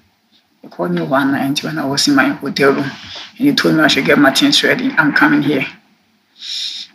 [0.63, 3.75] He called me one night when I was in my hotel room and he told
[3.75, 4.91] me I should get my things ready.
[4.91, 5.65] I'm coming here.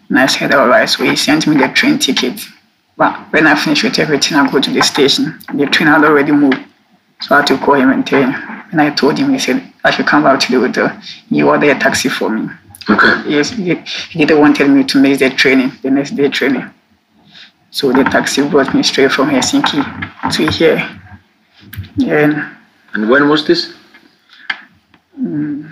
[0.09, 0.88] And I said, all right.
[0.88, 2.39] So he sent me the train ticket.
[2.97, 5.39] But when I finished with everything, I go to the station.
[5.53, 6.59] The train had already moved.
[7.22, 8.34] So I had to call him and tell him.
[8.72, 10.89] And I told him, he said, I should come back to the hotel.
[11.30, 12.49] He ordered a taxi for me.
[12.89, 13.30] Okay.
[13.30, 13.76] Yes, he,
[14.09, 16.70] he didn't wanted me to miss the training, the next day training.
[17.72, 19.82] So the taxi brought me straight from Helsinki
[20.32, 20.88] to here.
[22.07, 22.55] And
[22.96, 23.74] And when was this?
[25.18, 25.68] I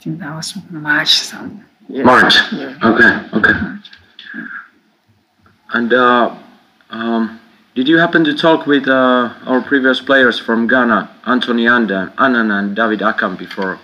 [0.00, 2.04] think that was March some yeah.
[2.04, 2.36] March.
[2.52, 2.78] Yeah.
[2.82, 3.38] Okay.
[3.38, 3.54] Okay.
[5.74, 6.34] And uh,
[6.90, 7.40] um,
[7.74, 12.52] did you happen to talk with uh, our previous players from Ghana, Anthony Anda, Annan
[12.52, 13.80] and David Akam, before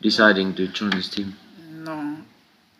[0.00, 1.36] deciding to join this team?
[1.70, 2.16] No.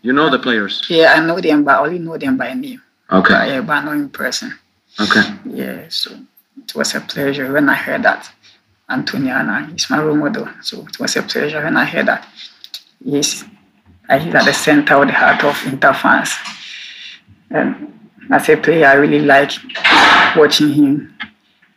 [0.01, 0.85] You know the players?
[0.89, 2.81] Yeah, I know them, but I only know them by name.
[3.13, 3.35] Okay.
[3.35, 4.59] But, yeah, but not in person.
[4.99, 5.23] Okay.
[5.45, 6.19] Yeah, so
[6.63, 8.31] it was a pleasure when I heard that.
[8.91, 10.49] Antoniana is my role model.
[10.63, 12.27] So it was a pleasure when I heard that.
[13.01, 13.45] Yes,
[14.09, 16.35] I he's at the center of the heart of Inter fans.
[17.51, 17.99] And
[18.31, 19.53] as a player, I really like
[20.37, 21.19] watching him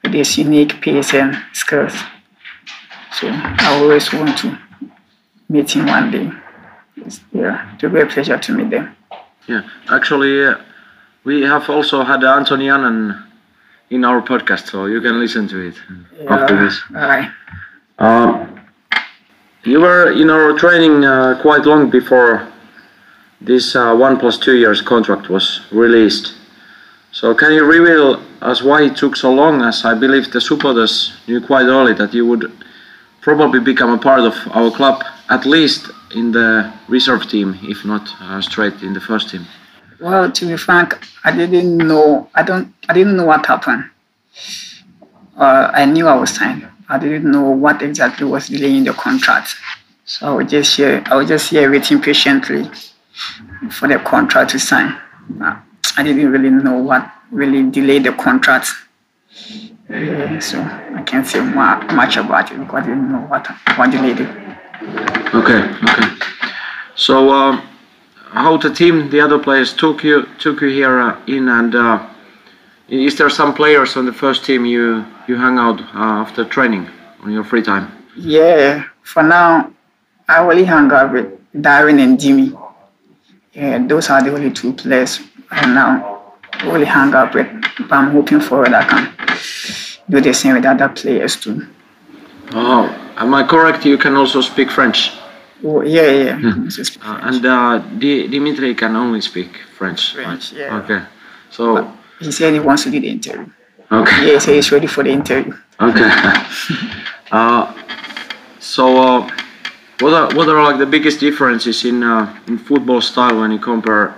[0.04, 1.94] with his unique pace and skills.
[3.14, 4.58] So I always want to
[5.50, 6.32] meet him one day.
[6.96, 8.96] It's, yeah, it will be a pleasure to meet them.
[9.48, 9.64] Yeah.
[9.90, 10.56] Actually, uh,
[11.24, 13.31] we have also had Anthony Annan
[13.92, 15.76] in our podcast, so you can listen to it
[16.28, 16.82] after this.
[16.96, 17.30] all right.
[18.00, 18.60] Um,
[19.64, 22.48] you were in our training uh, quite long before
[23.42, 26.34] this uh, one plus two years contract was released.
[27.12, 29.62] So can you reveal us why it took so long?
[29.62, 32.52] As I believe the supporters knew quite early that you would
[33.20, 38.10] probably become a part of our club, at least in the reserve team, if not
[38.22, 39.46] uh, straight in the first team.
[40.02, 42.28] Well, to be frank, I didn't know.
[42.34, 42.74] I don't.
[42.90, 43.86] I didn't know what happened.
[45.38, 46.68] Uh, I knew I was signed.
[46.90, 49.56] I didn't know what exactly was delaying the contract.
[50.06, 51.04] So I would just hear.
[51.06, 52.68] I would just hear waiting patiently
[53.70, 55.00] for the contract to sign.
[55.40, 55.62] Uh,
[55.98, 58.70] I didn't really know what really delayed the contract.
[59.88, 63.48] Yeah, so I can't say much about it because I didn't know what,
[63.78, 64.24] what the lady.
[65.36, 66.16] Okay, okay.
[66.96, 67.62] So, uh,
[68.32, 72.08] how the team, the other players took you took you here uh, in, and uh,
[72.88, 76.90] is there some players on the first team you you hang out uh, after training
[77.24, 77.92] on your free time?
[78.16, 79.72] Yeah, for now,
[80.28, 82.54] I only hang out with Darren and Jimmy.
[83.54, 85.20] Yeah, those are the only two players
[85.52, 86.22] right now.
[86.54, 87.48] I only hang out with,
[87.80, 89.12] but I'm hoping for that I can
[90.10, 91.68] do the same with other players too.
[92.54, 93.86] Oh, am I correct?
[93.86, 95.12] You can also speak French,
[95.64, 96.54] Oh, yeah, yeah.
[96.64, 100.14] Also uh, and uh, Di- Dimitri can only speak French.
[100.14, 100.60] French, right?
[100.60, 100.78] yeah.
[100.80, 101.02] Okay.
[101.52, 103.46] So, he said he wants to do the interview.
[103.92, 104.26] okay.
[104.26, 105.54] Yeah, he said he's ready for the interview.
[105.80, 106.10] Okay.
[107.32, 107.74] uh,
[108.60, 109.30] so, uh,
[110.00, 113.60] what are what are like the biggest differences in uh, in football style when you
[113.60, 114.16] compare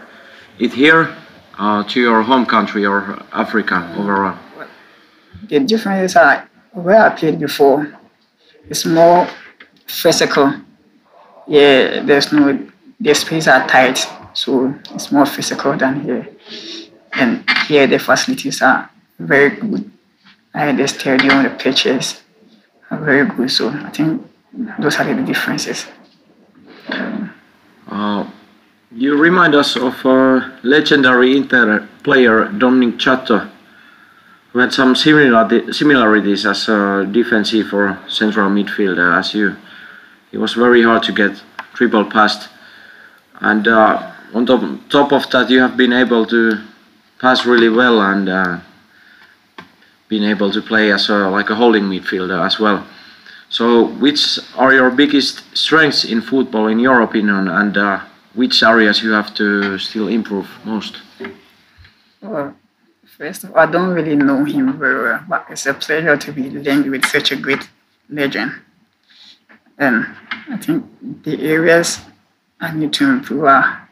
[0.59, 1.13] it here
[1.59, 4.37] uh, to your home country or Africa overall?
[5.49, 7.91] The differences are where I played before.
[8.69, 9.27] It's more
[9.87, 10.53] physical.
[11.47, 12.57] Yeah, there's no
[12.99, 16.27] the spaces are tight, so it's more physical than here.
[17.13, 18.89] And here the facilities are
[19.19, 19.91] very good.
[20.53, 22.21] Like the stadium, the pitches
[22.89, 23.51] are very good.
[23.51, 24.25] So I think
[24.79, 25.85] those are the differences.
[27.89, 28.29] Uh,
[28.91, 33.49] you remind us of uh, legendary Inter player Dominic Chatto,
[34.51, 39.55] who had some similar similarities as a defensive or central midfielder as you.
[40.33, 41.39] He was very hard to get
[41.75, 42.49] triple past,
[43.39, 46.59] and uh, on top, top of that, you have been able to
[47.19, 48.59] pass really well and uh,
[50.09, 52.83] been able to play as a, like a holding midfielder as well.
[53.49, 58.01] So, which are your biggest strengths in football, in your opinion, and uh,
[58.33, 60.97] which areas you have to still improve most?
[62.23, 62.55] Well,
[63.05, 66.31] first of all, I don't really know him very well, but it's a pleasure to
[66.31, 67.69] be linked with such a great
[68.09, 68.53] legend.
[69.77, 70.05] And
[70.49, 70.85] I think
[71.23, 71.99] the areas
[72.59, 73.89] I need to improve are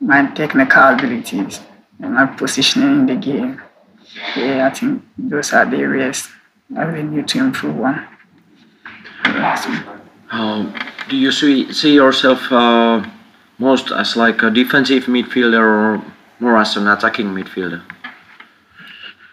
[0.00, 1.60] my technical abilities
[2.00, 3.60] and my positioning in the game.
[4.36, 6.28] Yeah, I think those are the areas
[6.76, 8.06] I really need to improve on.
[9.24, 9.94] Yeah, so-
[10.30, 10.74] Um,
[11.08, 13.02] do you see, see yourself uh,
[13.58, 16.02] most as like a defensive midfielder or
[16.38, 17.82] more as an attacking midfielder?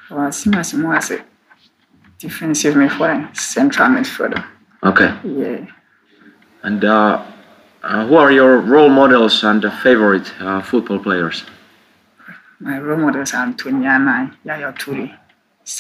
[0.10, 1.20] Well, I see myself more as a
[2.18, 4.44] defensive midfielder, central midfielder.
[4.86, 5.12] Okay.
[5.24, 5.66] Yeah.
[6.62, 7.26] And uh,
[7.84, 11.44] uh, who are your role models and uh, favorite uh, football players?
[12.60, 15.10] My role models are Antoniana, Yaya Toure,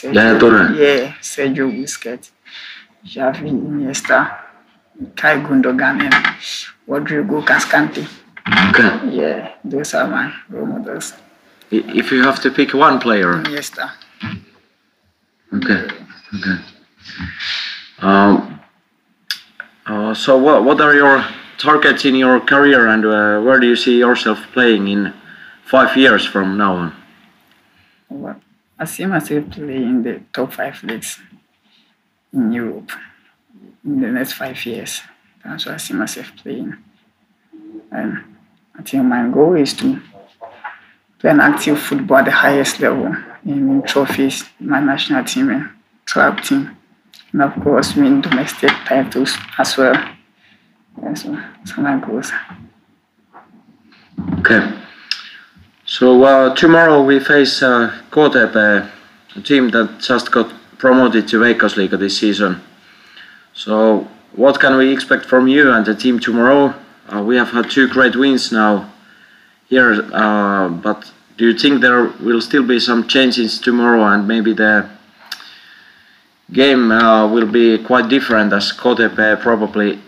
[0.03, 0.76] Yaya Toure?
[0.76, 2.32] yeah, Sergio Busquets,
[3.06, 4.38] Xavi Iniesta,
[5.16, 6.36] Kai Gundogan, and
[6.88, 8.08] Rodrigo Cascante.
[8.70, 9.16] Okay.
[9.16, 11.14] Yeah, those are my role models.
[11.72, 13.91] If you have to pick one player, Iniesta.
[15.53, 15.88] Okay.
[16.36, 16.58] Okay.
[17.99, 18.55] Um,
[19.86, 21.25] uh, so what what are your
[21.57, 25.13] targets in your career and uh, where do you see yourself playing in
[25.63, 26.95] five years from now on?
[28.09, 28.41] Well,
[28.77, 31.19] I see myself playing in the top five leagues
[32.33, 32.91] in Europe
[33.83, 35.01] in the next five years.
[35.43, 36.75] That's what I see myself playing.
[37.91, 38.23] And
[38.77, 40.01] I think my goal is to
[41.19, 43.15] play an active football at the highest level
[43.45, 45.69] in trophies, my national team and
[46.05, 46.75] club team.
[47.36, 49.93] And of course, win domestic titles as well.
[51.03, 52.31] Yeah, so that's my goals.
[54.39, 54.71] Okay.
[55.83, 58.89] So uh, tomorrow we face uh, KTP,
[59.36, 62.61] a team that just got promoted to Veikkausliiga this season.
[63.53, 66.73] So what can we expect from you and the team tomorrow?
[67.13, 68.89] Uh, we have had two great wins now
[69.67, 74.53] here, uh, but do you think there will still be some changes tomorrow and maybe
[74.53, 74.89] the
[76.52, 80.00] game uh, will be quite different as KTP probably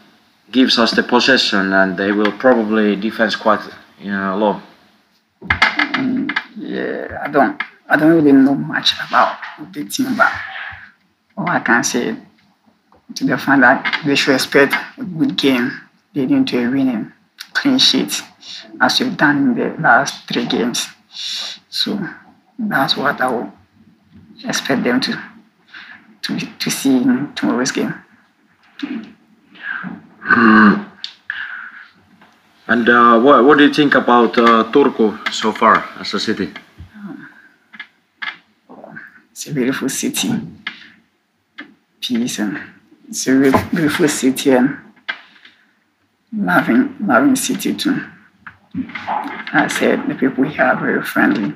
[0.52, 3.60] gives us the possession and they will probably defense quite
[4.00, 4.62] you know, low.
[6.58, 9.38] Yeah, I don't I don't really know much about
[9.72, 10.32] the team, but
[11.38, 12.16] all I can say
[13.16, 15.72] to the fan that they should expect a good game
[16.14, 17.14] leading to a winning
[17.54, 18.22] clean sheet
[18.82, 20.88] as we've done in the last three games.
[21.70, 22.00] So
[22.60, 23.54] that's what I will
[24.44, 25.37] expect them to
[26.28, 27.94] to, to see in tomorrow's game.
[32.68, 36.52] And uh, what, what do you think about uh, Turku so far as a city?
[39.32, 40.32] It's a beautiful city.
[42.02, 42.60] Peace and
[43.08, 44.78] it's a beautiful city and
[46.34, 48.04] loving loving city too.
[49.54, 51.56] As I said the people here are very friendly.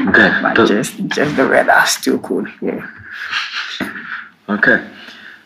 [0.00, 0.30] Okay.
[0.42, 2.88] But Does- just just the weather is still cool here.
[4.48, 4.84] Okay.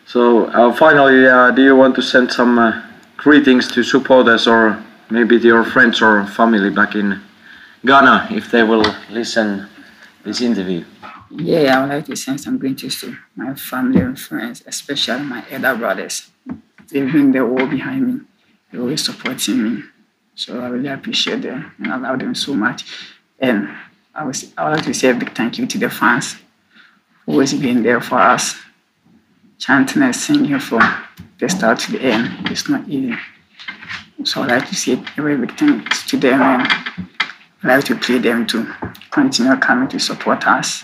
[0.05, 2.81] So uh, finally, uh, do you want to send some uh,
[3.17, 7.21] greetings to supporters or maybe to your friends or family back in
[7.85, 9.67] Ghana if they will listen
[10.23, 10.83] this interview?
[11.29, 15.45] Yeah, I would like to send some greetings to my family and friends, especially my
[15.51, 16.31] elder brothers.
[16.89, 18.21] They've been there all behind me.
[18.71, 19.83] They're always supporting me.
[20.33, 22.83] So I really appreciate them and I love them so much.
[23.37, 23.69] And
[24.13, 26.35] I, was, I would like to say a big thank you to the fans
[27.25, 28.55] who always been there for us,
[29.57, 30.81] chanting and singing from
[31.39, 32.49] the start to the end.
[32.49, 33.15] It's not easy.
[34.23, 36.67] So I'd like to say a very big thanks to them and
[37.63, 38.65] I'd like to plead them to
[39.11, 40.83] continue coming to support us.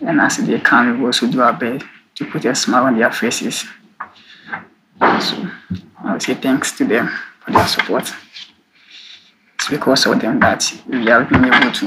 [0.00, 1.84] And as they come, we also do our best
[2.16, 3.64] to put a smile on their faces.
[5.00, 5.50] So
[5.98, 7.10] I would say thanks to them
[7.44, 8.12] for their support.
[9.70, 11.86] Because of them that we have been able to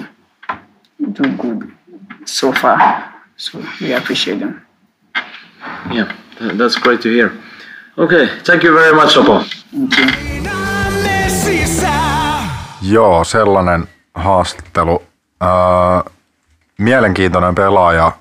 [0.99, 1.71] do good
[2.25, 2.79] so far.
[3.37, 4.61] So we appreciate them.
[5.91, 6.07] Yeah,
[6.39, 7.31] th- that's great to hear.
[7.97, 9.43] Okay, thank you very much, Sopo.
[9.71, 10.33] Thank you.
[12.81, 15.03] Joo, sellainen haastattelu.
[15.43, 16.11] Öö,
[16.77, 18.11] mielenkiintoinen pelaaja.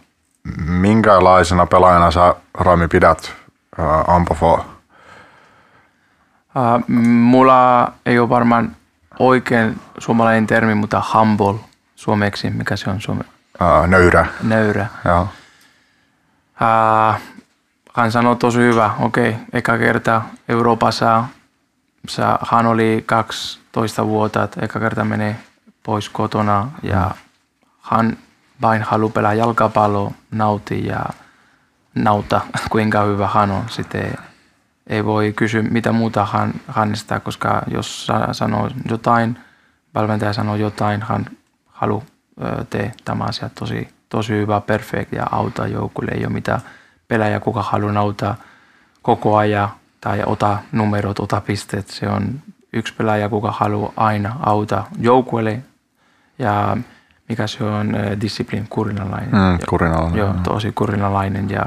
[0.66, 3.32] Minkälaisena pelaajana sä, Rami, pidät
[3.78, 4.52] öö, Ampofo?
[6.56, 8.76] Uh, mulla ei ole varmaan
[9.22, 11.54] oikein suomalainen termi, mutta humble
[11.96, 13.24] suomeksi, mikä se on suome,
[13.60, 14.26] Öö, nöyrä.
[14.42, 14.86] nöyrä.
[15.04, 15.22] Joo.
[15.22, 17.20] Uh,
[17.94, 21.24] hän sanoi tosi hyvä, okei, okay, eka kerta Euroopassa,
[22.50, 25.36] hän oli 12 vuotta, että eka kerta menee
[25.82, 27.10] pois kotona ja
[27.82, 28.16] hän
[28.62, 31.04] vain haluaa pelaa jalkapalloa, nauti ja
[31.94, 32.40] nauta,
[32.72, 33.64] kuinka hyvä hän on.
[33.68, 34.14] Sitten
[34.86, 39.38] ei voi kysyä mitä muuta hän, hänestä, koska jos sa- sanoo jotain,
[39.94, 41.26] valmentaja sanoo jotain, hän
[41.66, 42.04] haluaa
[42.70, 46.12] tehdä tämä asia tosi, tosi hyvä, perfect ja auttaa joukkueelle.
[46.14, 46.60] Ei ole mitään
[47.08, 48.34] pelaaja, kuka haluaa auttaa
[49.02, 49.68] koko ajan
[50.00, 51.88] tai ota numerot, ota pisteet.
[51.88, 52.40] Se on
[52.72, 55.62] yksi pelaaja, kuka haluaa aina auttaa joukkueelle
[56.38, 56.76] ja
[57.28, 59.30] mikä se on, disciplin, kurinalainen.
[59.34, 60.36] Mm, kurinalainen, Joo, joo.
[60.42, 61.64] tosi kurinalainen ja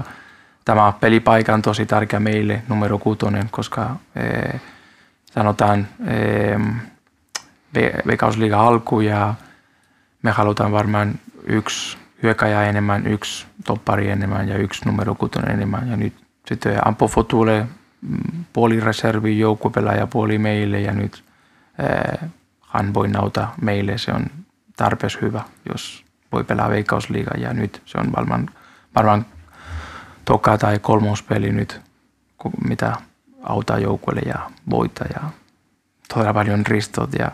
[0.66, 4.62] tämä pelipaikka on tosi tärkeä meille, numero kuutonen, koska eh,
[5.32, 6.60] sanotaan eh,
[7.78, 9.34] Ve- Veikkausliiga alku ja
[10.22, 15.90] me halutaan varmaan yksi hyökkäjä enemmän, yksi toppari enemmän ja yksi numero kuutonen enemmän.
[15.90, 16.14] Ja nyt
[16.48, 17.68] sitten Ampofo tulee
[18.02, 21.24] mm, puoli reservi joukkuepelaaja puoli meille ja nyt
[21.80, 22.30] eh,
[22.70, 23.98] hän voi nauta meille.
[23.98, 24.26] Se on
[24.76, 25.42] tarpeeksi hyvä,
[25.72, 28.50] jos voi pelaa Veikkausliiga ja nyt se on varmaan,
[28.96, 29.26] varmaan
[30.26, 31.82] toka tai kolmospeli nyt,
[32.38, 32.94] ku- mitä
[33.44, 35.30] auttaa joukkueelle ja voittaa ja
[36.14, 37.32] todella paljon ristot ja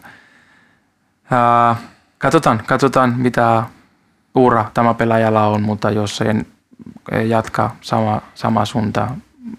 [1.31, 1.75] ää,
[2.17, 3.63] katsotaan, katsotaan mitä
[4.35, 6.45] ura tämä pelaajalla on, mutta jos sen
[7.27, 9.07] jatka sama, sama suunta,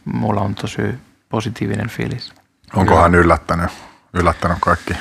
[0.04, 0.82] mulla on tosi
[1.28, 2.32] positiivinen fiilis.
[2.76, 3.70] Onko hän yllättänyt,
[4.14, 4.94] yllättänyt kaikki?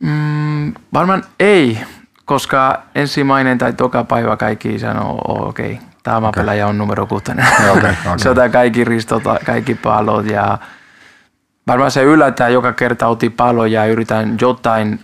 [0.00, 1.80] Mm, varmaan ei,
[2.24, 6.42] koska ensimmäinen tai toka päivä kaikki sanoo, "Oh, okei, okay, tämä okay.
[6.42, 7.46] pelaaja on numero kuutonen.
[7.70, 7.94] Okei, okei.
[8.16, 10.58] se ottaa kaikki ristot, kaikki pallot ja
[11.66, 15.00] varmaan se yllättää joka kerta otti pallon ja yritän jotain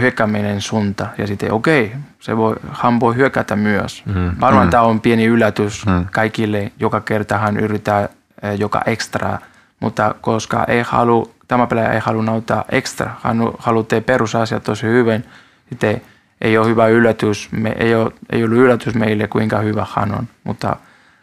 [0.00, 4.02] hyökkääminen suunta ja sitten okei, okay, se voi, hän voi hyökätä myös.
[4.06, 4.30] Mm.
[4.40, 4.70] Varmaan mm.
[4.70, 6.06] tämä on pieni yllätys mm.
[6.12, 8.08] kaikille, joka kerta hän yrittää
[8.42, 9.38] eh, joka ekstra,
[9.80, 14.86] mutta koska ei halu, tämä pelaaja ei halua nauttaa ekstra, hän haluaa tehdä perusasiat tosi
[14.86, 15.24] hyvin,
[15.68, 16.02] sitten
[16.42, 20.28] ei ole hyvä yllätys, me, ei, ole, ei ollut yllätys meille kuinka hyvä hän on,
[20.44, 20.76] mutta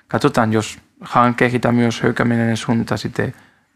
[0.08, 3.34] katsotaan, jos hän kehittää myös hyökkääminen suunta, sitten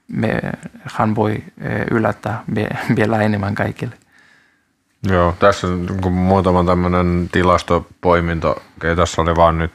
[0.07, 0.41] me,
[0.83, 3.95] hän voi eh, yllättää vie- vielä enemmän kaikille.
[5.09, 5.67] Joo, tässä
[6.01, 9.71] kun muutama tämmöinen tilastopoiminto, okei, tässä oli vaan nyt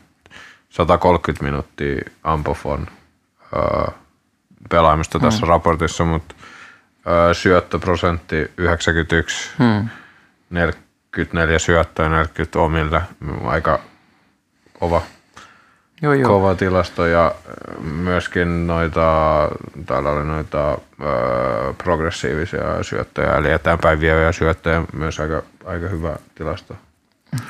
[0.71, 2.87] 130 minuuttia Ampofon
[3.57, 3.87] öö,
[4.71, 6.35] pelaamista tässä raportissa, mutta
[7.07, 9.89] öö, syöttöprosentti 91, Hmm.
[11.25, 13.03] 44 syöttöä, 40 omille,
[13.45, 13.81] aika
[14.79, 15.03] kova,
[16.03, 16.29] Joo, joo.
[16.29, 19.03] kova tilasto ja ö, myöskin noita,
[19.87, 20.77] täällä oli noita ö,
[21.79, 26.77] progressiivisia syöttöjä, eli eteenpäin vieviä syöttöjä, myös aika, aika hyvä tilasto.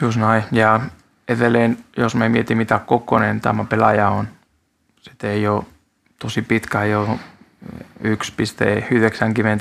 [0.01, 0.43] Just näin.
[0.53, 0.81] Ja
[1.29, 4.29] edelleen, jos me mietimme, mitä kokoinen tämä pelaaja on,
[5.01, 5.65] sitten ei ole
[6.19, 7.15] tosi pitkä, ei ole 1,90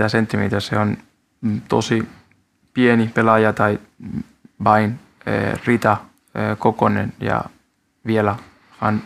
[0.07, 0.59] senttimetriä.
[0.59, 0.97] Se on
[1.67, 2.07] tosi
[2.77, 3.79] pieni pelaaja tai
[4.63, 5.97] vain eh, rita
[6.35, 7.43] eh, kokoinen ja
[8.05, 8.35] vielä
[8.79, 9.03] hän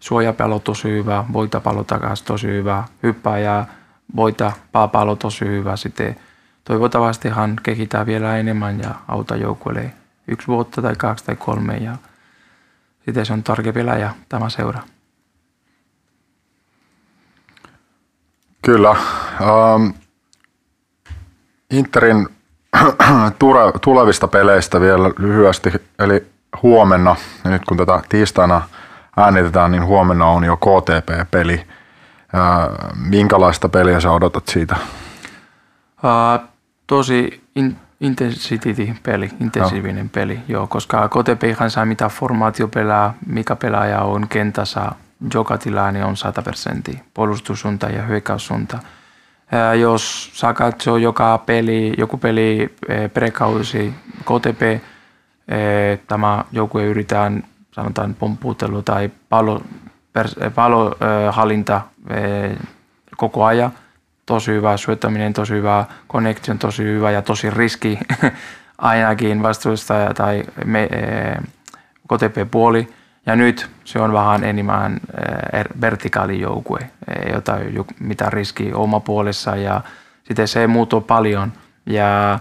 [0.00, 3.66] suojapallo tosi hyvä, voitapallo takaisin tosi hyvä, hyppää ja
[4.16, 4.52] voita
[5.18, 5.76] tosi hyvä.
[5.76, 6.16] Sitten
[6.64, 9.92] toivottavasti hän kehittää vielä enemmän ja auta joukkueelle
[10.28, 11.96] yksi vuotta tai kaksi tai kolme ja
[13.04, 14.82] sitten se on tärkeä pelaaja tämä seura.
[18.62, 18.90] Kyllä.
[18.90, 19.90] Ähm,
[21.70, 22.37] Interin
[23.80, 25.72] tulevista peleistä vielä lyhyesti.
[25.98, 26.26] Eli
[26.62, 28.62] huomenna, nyt kun tätä tiistaina
[29.16, 31.66] äänitetään, niin huomenna on jo KTP-peli.
[32.96, 34.76] Minkälaista peliä sä odotat siitä?
[36.04, 36.48] Uh,
[36.86, 40.10] tosi in, intensity-peli, intensiivinen no.
[40.14, 44.92] peli, joo, koska KTP ei saa mitä formaatiopelaa, mikä pelaaja on kentässä,
[45.34, 48.78] joka tilanne on 100 prosenttia, puolustussuunta ja hyökkäyssuunta.
[49.80, 52.74] Jos saa katsoa joka peli, joku peli
[53.14, 54.82] prekausi KTP,
[56.06, 59.62] tämä joku yritetään sanotaan pomppuutelu tai palo,
[60.54, 61.80] palohallinta
[63.16, 63.72] koko ajan–
[64.28, 67.98] tosi hyvä, syöttäminen tosi hyvä, connection tosi hyvä ja tosi riski
[68.78, 70.88] ainakin vastustaja tai me,
[72.08, 72.88] KTP-puoli.
[73.28, 75.00] Ja nyt se on vähän enemmän
[75.52, 76.78] e, er, vertikaali joukkue,
[77.26, 77.56] ei ota
[78.00, 79.80] mitä riski oma puolessa ja
[80.24, 81.52] sitten se muuttuu paljon.
[81.86, 82.38] Ja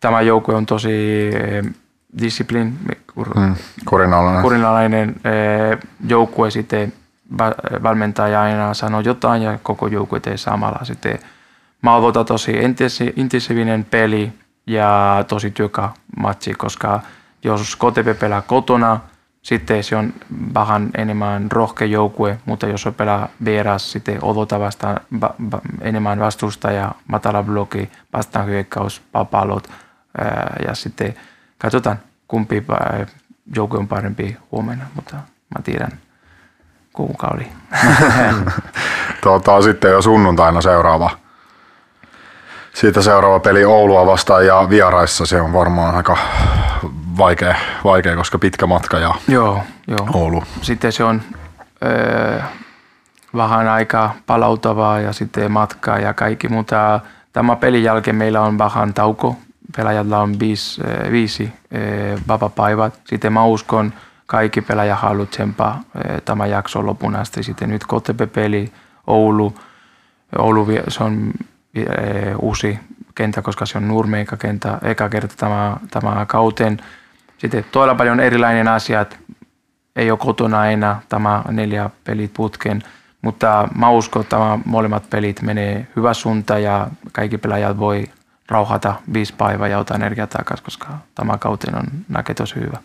[0.00, 1.62] tämä joukkue on tosi e,
[2.22, 2.78] disciplin,
[3.14, 3.54] kur, hmm,
[3.88, 5.14] kurinalainen, kurinalainen
[6.08, 6.92] joukkue sitten
[7.82, 10.84] valmentaja aina sanoo jotain ja koko joukkue tee samalla.
[10.84, 11.18] Sitten
[11.82, 12.52] Malvota tosi
[13.16, 14.32] intensiivinen peli
[14.66, 17.00] ja tosi työkä matsi, koska
[17.44, 19.00] jos KTP pelaa kotona,
[19.46, 20.12] sitten se on
[20.54, 26.18] vähän enemmän rohkea joukkue, mutta jos on pelaa vieras, sitten odota vastaan ba, ba, enemmän
[26.20, 29.70] vastustaja, matala bloki, vastaan hyökkäys, papalot
[30.68, 31.14] ja sitten
[31.58, 32.64] katsotaan kumpi
[33.56, 35.92] joukkue on parempi huomenna, mutta mä tiedän
[36.92, 37.48] kuukausi.
[39.24, 41.10] tota, sitten jo sunnuntaina seuraava.
[42.76, 46.16] Siitä seuraava peli Oulua vastaan ja vieraissa se on varmaan aika
[47.18, 47.54] vaikea,
[47.84, 50.08] vaikea koska pitkä matka ja joo, joo.
[50.14, 50.42] Oulu.
[50.62, 51.22] Sitten se on
[51.84, 52.40] öö,
[53.36, 57.00] vähän aika palautavaa ja sitten matkaa ja kaikki, mutta
[57.32, 59.36] tämä pelin jälkeen meillä on vähän tauko.
[59.76, 61.52] Pelaajalla on viisi, viisi
[62.28, 63.00] vapaa-päivät.
[63.04, 63.92] Sitten mä uskon,
[64.26, 65.80] kaikki pelaaja haluaa tsempaa
[66.24, 67.42] tämä jakso lopun asti.
[67.42, 68.72] Sitten nyt KTP-peli,
[69.06, 69.54] Oulu,
[70.38, 71.32] Oulu se on
[72.42, 72.78] uusi
[73.14, 76.80] kenttä, koska se on Nurmeika kenttä, eka kerta tämä, tämä kauteen.
[77.38, 79.18] Sitten todella paljon erilainen asiat,
[79.96, 82.82] ei ole kotona enää tämä neljä pelit putken,
[83.22, 88.04] mutta mä uskon, että tämä molemmat pelit menee hyvä suunta ja kaikki pelaajat voi
[88.48, 92.78] rauhata viisi päivää ja ottaa energiaa takaisin, koska tämä kauteen on näkee tosi hyvä.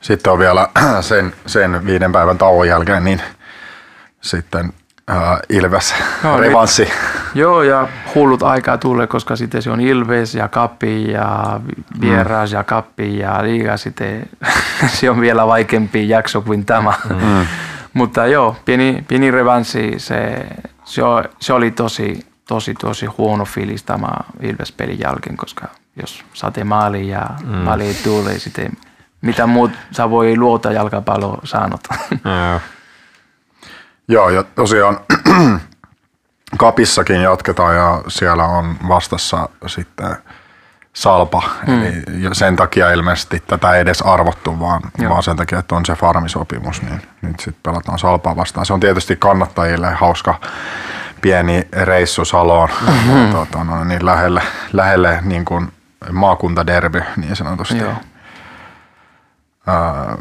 [0.00, 0.68] Sitten on vielä
[1.00, 3.22] sen, sen viiden päivän tauon jälkeen, niin
[4.20, 4.72] sitten
[5.10, 6.82] äh, Ilves no, revanssi.
[6.82, 6.94] Niin.
[7.34, 11.60] Joo, ja hullut aikaa tulee, koska sitten se on Ilves ja Kappi ja
[12.00, 12.56] Vieras mm.
[12.56, 14.28] ja Kappi ja liiga sitten
[14.94, 16.92] se on vielä vaikeampi jakso kuin tämä.
[17.10, 17.46] Mm.
[17.94, 20.46] Mutta joo, pieni, pieni revanssi, se,
[20.84, 21.02] se,
[21.40, 24.08] se oli tosi, tosi, tosi huono fiilis tämä
[24.40, 25.66] Ilves-pelin jälkeen, koska
[26.00, 27.50] jos saatte maali ja mm.
[27.56, 28.72] maali ei tule, sitten
[29.20, 31.80] mitä muut sä voi luota jalkapallo saanut.
[34.08, 35.00] Joo, ja tosiaan
[36.58, 40.16] Kapissakin jatketaan ja siellä on vastassa sitten
[40.92, 41.42] Salpa.
[41.66, 41.82] Mm.
[41.82, 42.02] Eli
[42.32, 46.82] sen takia ilmeisesti tätä ei edes arvottu, vaan, vaan sen takia, että on se farmisopimus,
[46.82, 48.66] niin nyt sitten pelataan Salpaa vastaan.
[48.66, 50.40] Se on tietysti kannattajille hauska
[51.20, 53.32] pieni reissu Saloon mm-hmm.
[53.32, 55.72] tuota, no, niin lähelle, lähelle niin kuin
[56.12, 57.78] maakuntaderby niin sanotusti.
[57.78, 57.94] Joo
[59.66, 60.16] ää,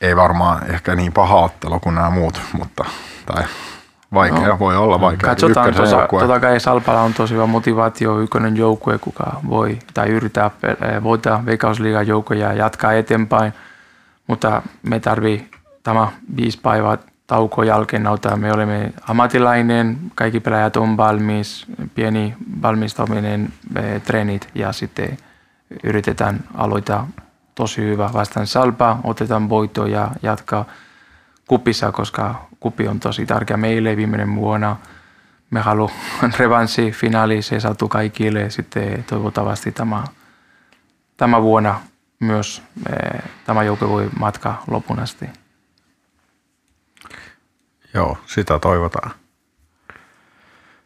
[0.00, 2.84] ei varmaan ehkä niin paha ottelu kuin nämä muut, mutta
[3.32, 3.44] tai
[4.14, 4.58] vaikea, no.
[4.58, 5.28] voi olla vaikea.
[5.28, 10.50] Katsotaan, tuossa, totta kai Salpala on tosi hyvä motivaatio, ykkönen joukkue, kuka voi tai yrittää
[11.02, 13.52] voittaa Veikkausliigan joukkoja ja jatkaa eteenpäin,
[14.26, 15.50] mutta me tarvii
[15.82, 18.36] tämä viisi päivää tauko jälkeen auttaa.
[18.36, 23.52] Me olemme ammattilainen, kaikki pelaajat on valmis, pieni valmistaminen,
[24.04, 25.16] treenit ja sitten
[25.84, 27.08] yritetään aloittaa
[27.54, 30.64] tosi hyvä vastaan Salpa, otetaan voitto ja jatkaa
[31.46, 34.76] kupissa, koska kupi on tosi tärkeä meille viimeinen vuonna.
[35.50, 35.96] Me haluamme
[36.38, 40.04] revanssi finaali, se saatu kaikille sitten toivottavasti tämä,
[41.16, 41.80] tämä vuonna
[42.20, 42.62] myös
[42.92, 45.26] eh, tämä joukko voi matkaa lopun asti.
[47.94, 49.10] Joo, sitä toivotaan.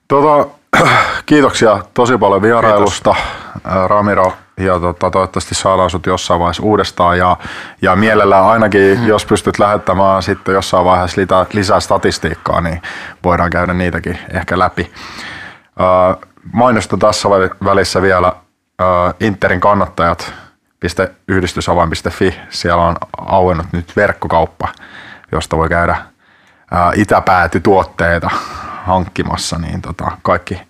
[0.09, 0.51] Tota,
[1.26, 3.72] kiitoksia tosi paljon vierailusta, Kiitos.
[3.86, 7.36] Ramiro ja tota, toivottavasti saadaan sut jossain vaiheessa uudestaan ja,
[7.82, 9.06] ja mielellään ainakin, mm.
[9.06, 12.82] jos pystyt lähettämään sitten jossain vaiheessa lisää, lisää statistiikkaa, niin
[13.24, 14.93] voidaan käydä niitäkin ehkä läpi.
[15.81, 16.16] Äh,
[16.52, 17.28] mainosta tässä
[17.64, 20.32] välissä vielä äh, Interin kannattajat
[21.28, 22.35] yhdistysavain.fi.
[22.51, 24.68] Siellä on auennut nyt verkkokauppa,
[25.32, 25.97] josta voi käydä
[26.70, 28.31] ää, itäpäätytuotteita
[28.85, 30.60] hankkimassa, niin tota, kaikki,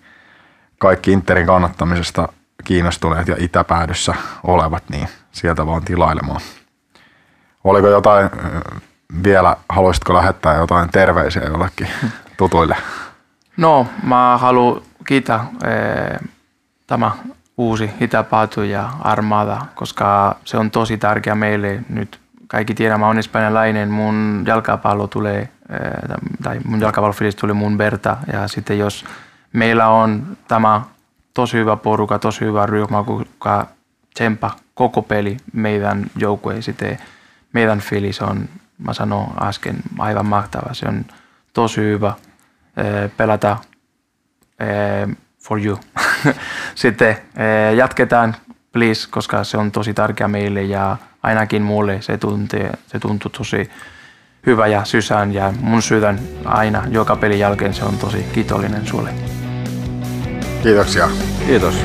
[0.77, 2.29] kaikki Interin kannattamisesta
[2.65, 4.13] kiinnostuneet ja itäpäädyssä
[4.43, 6.41] olevat, niin sieltä vaan tilailemaan.
[7.63, 8.29] Oliko jotain
[9.23, 11.87] vielä, haluaisitko lähettää jotain terveisiä jollekin
[12.37, 12.77] tutuille?
[13.57, 16.19] No, mä haluan kiittää ee,
[16.87, 17.11] tämä
[17.57, 22.19] uusi Itäpatu ja Armada, koska se on tosi tärkeä meille nyt.
[22.47, 25.49] Kaikki tiedämme, mä olen espanjalainen, mun jalkapallo tulee,
[26.43, 28.17] tai mun jalkapallofilis tulee mun verta.
[28.33, 29.05] Ja sitten jos
[29.53, 30.81] meillä on tämä
[31.35, 33.03] tosi hyvä poruka, tosi hyvä ryhmä,
[33.37, 33.67] joka
[34.13, 36.97] tsempa koko peli meidän joukkueen, sitten
[37.53, 40.73] meidän filis on, mä sanon äsken, aivan mahtava.
[40.73, 41.05] Se on
[41.53, 42.13] tosi hyvä
[43.17, 43.57] pelata
[45.43, 45.79] for you.
[46.75, 47.17] Sitten
[47.75, 48.35] jatketaan,
[48.71, 53.71] please, koska se on tosi tärkeä meille ja ainakin mulle se, tuntee, se tuntuu tosi
[54.45, 59.44] hyvä ja sysään ja mun sydän aina joka pelin jälkeen se on tosi kiitollinen sulle.
[60.65, 61.09] Kiitoksia.
[61.47, 61.75] Kiitos.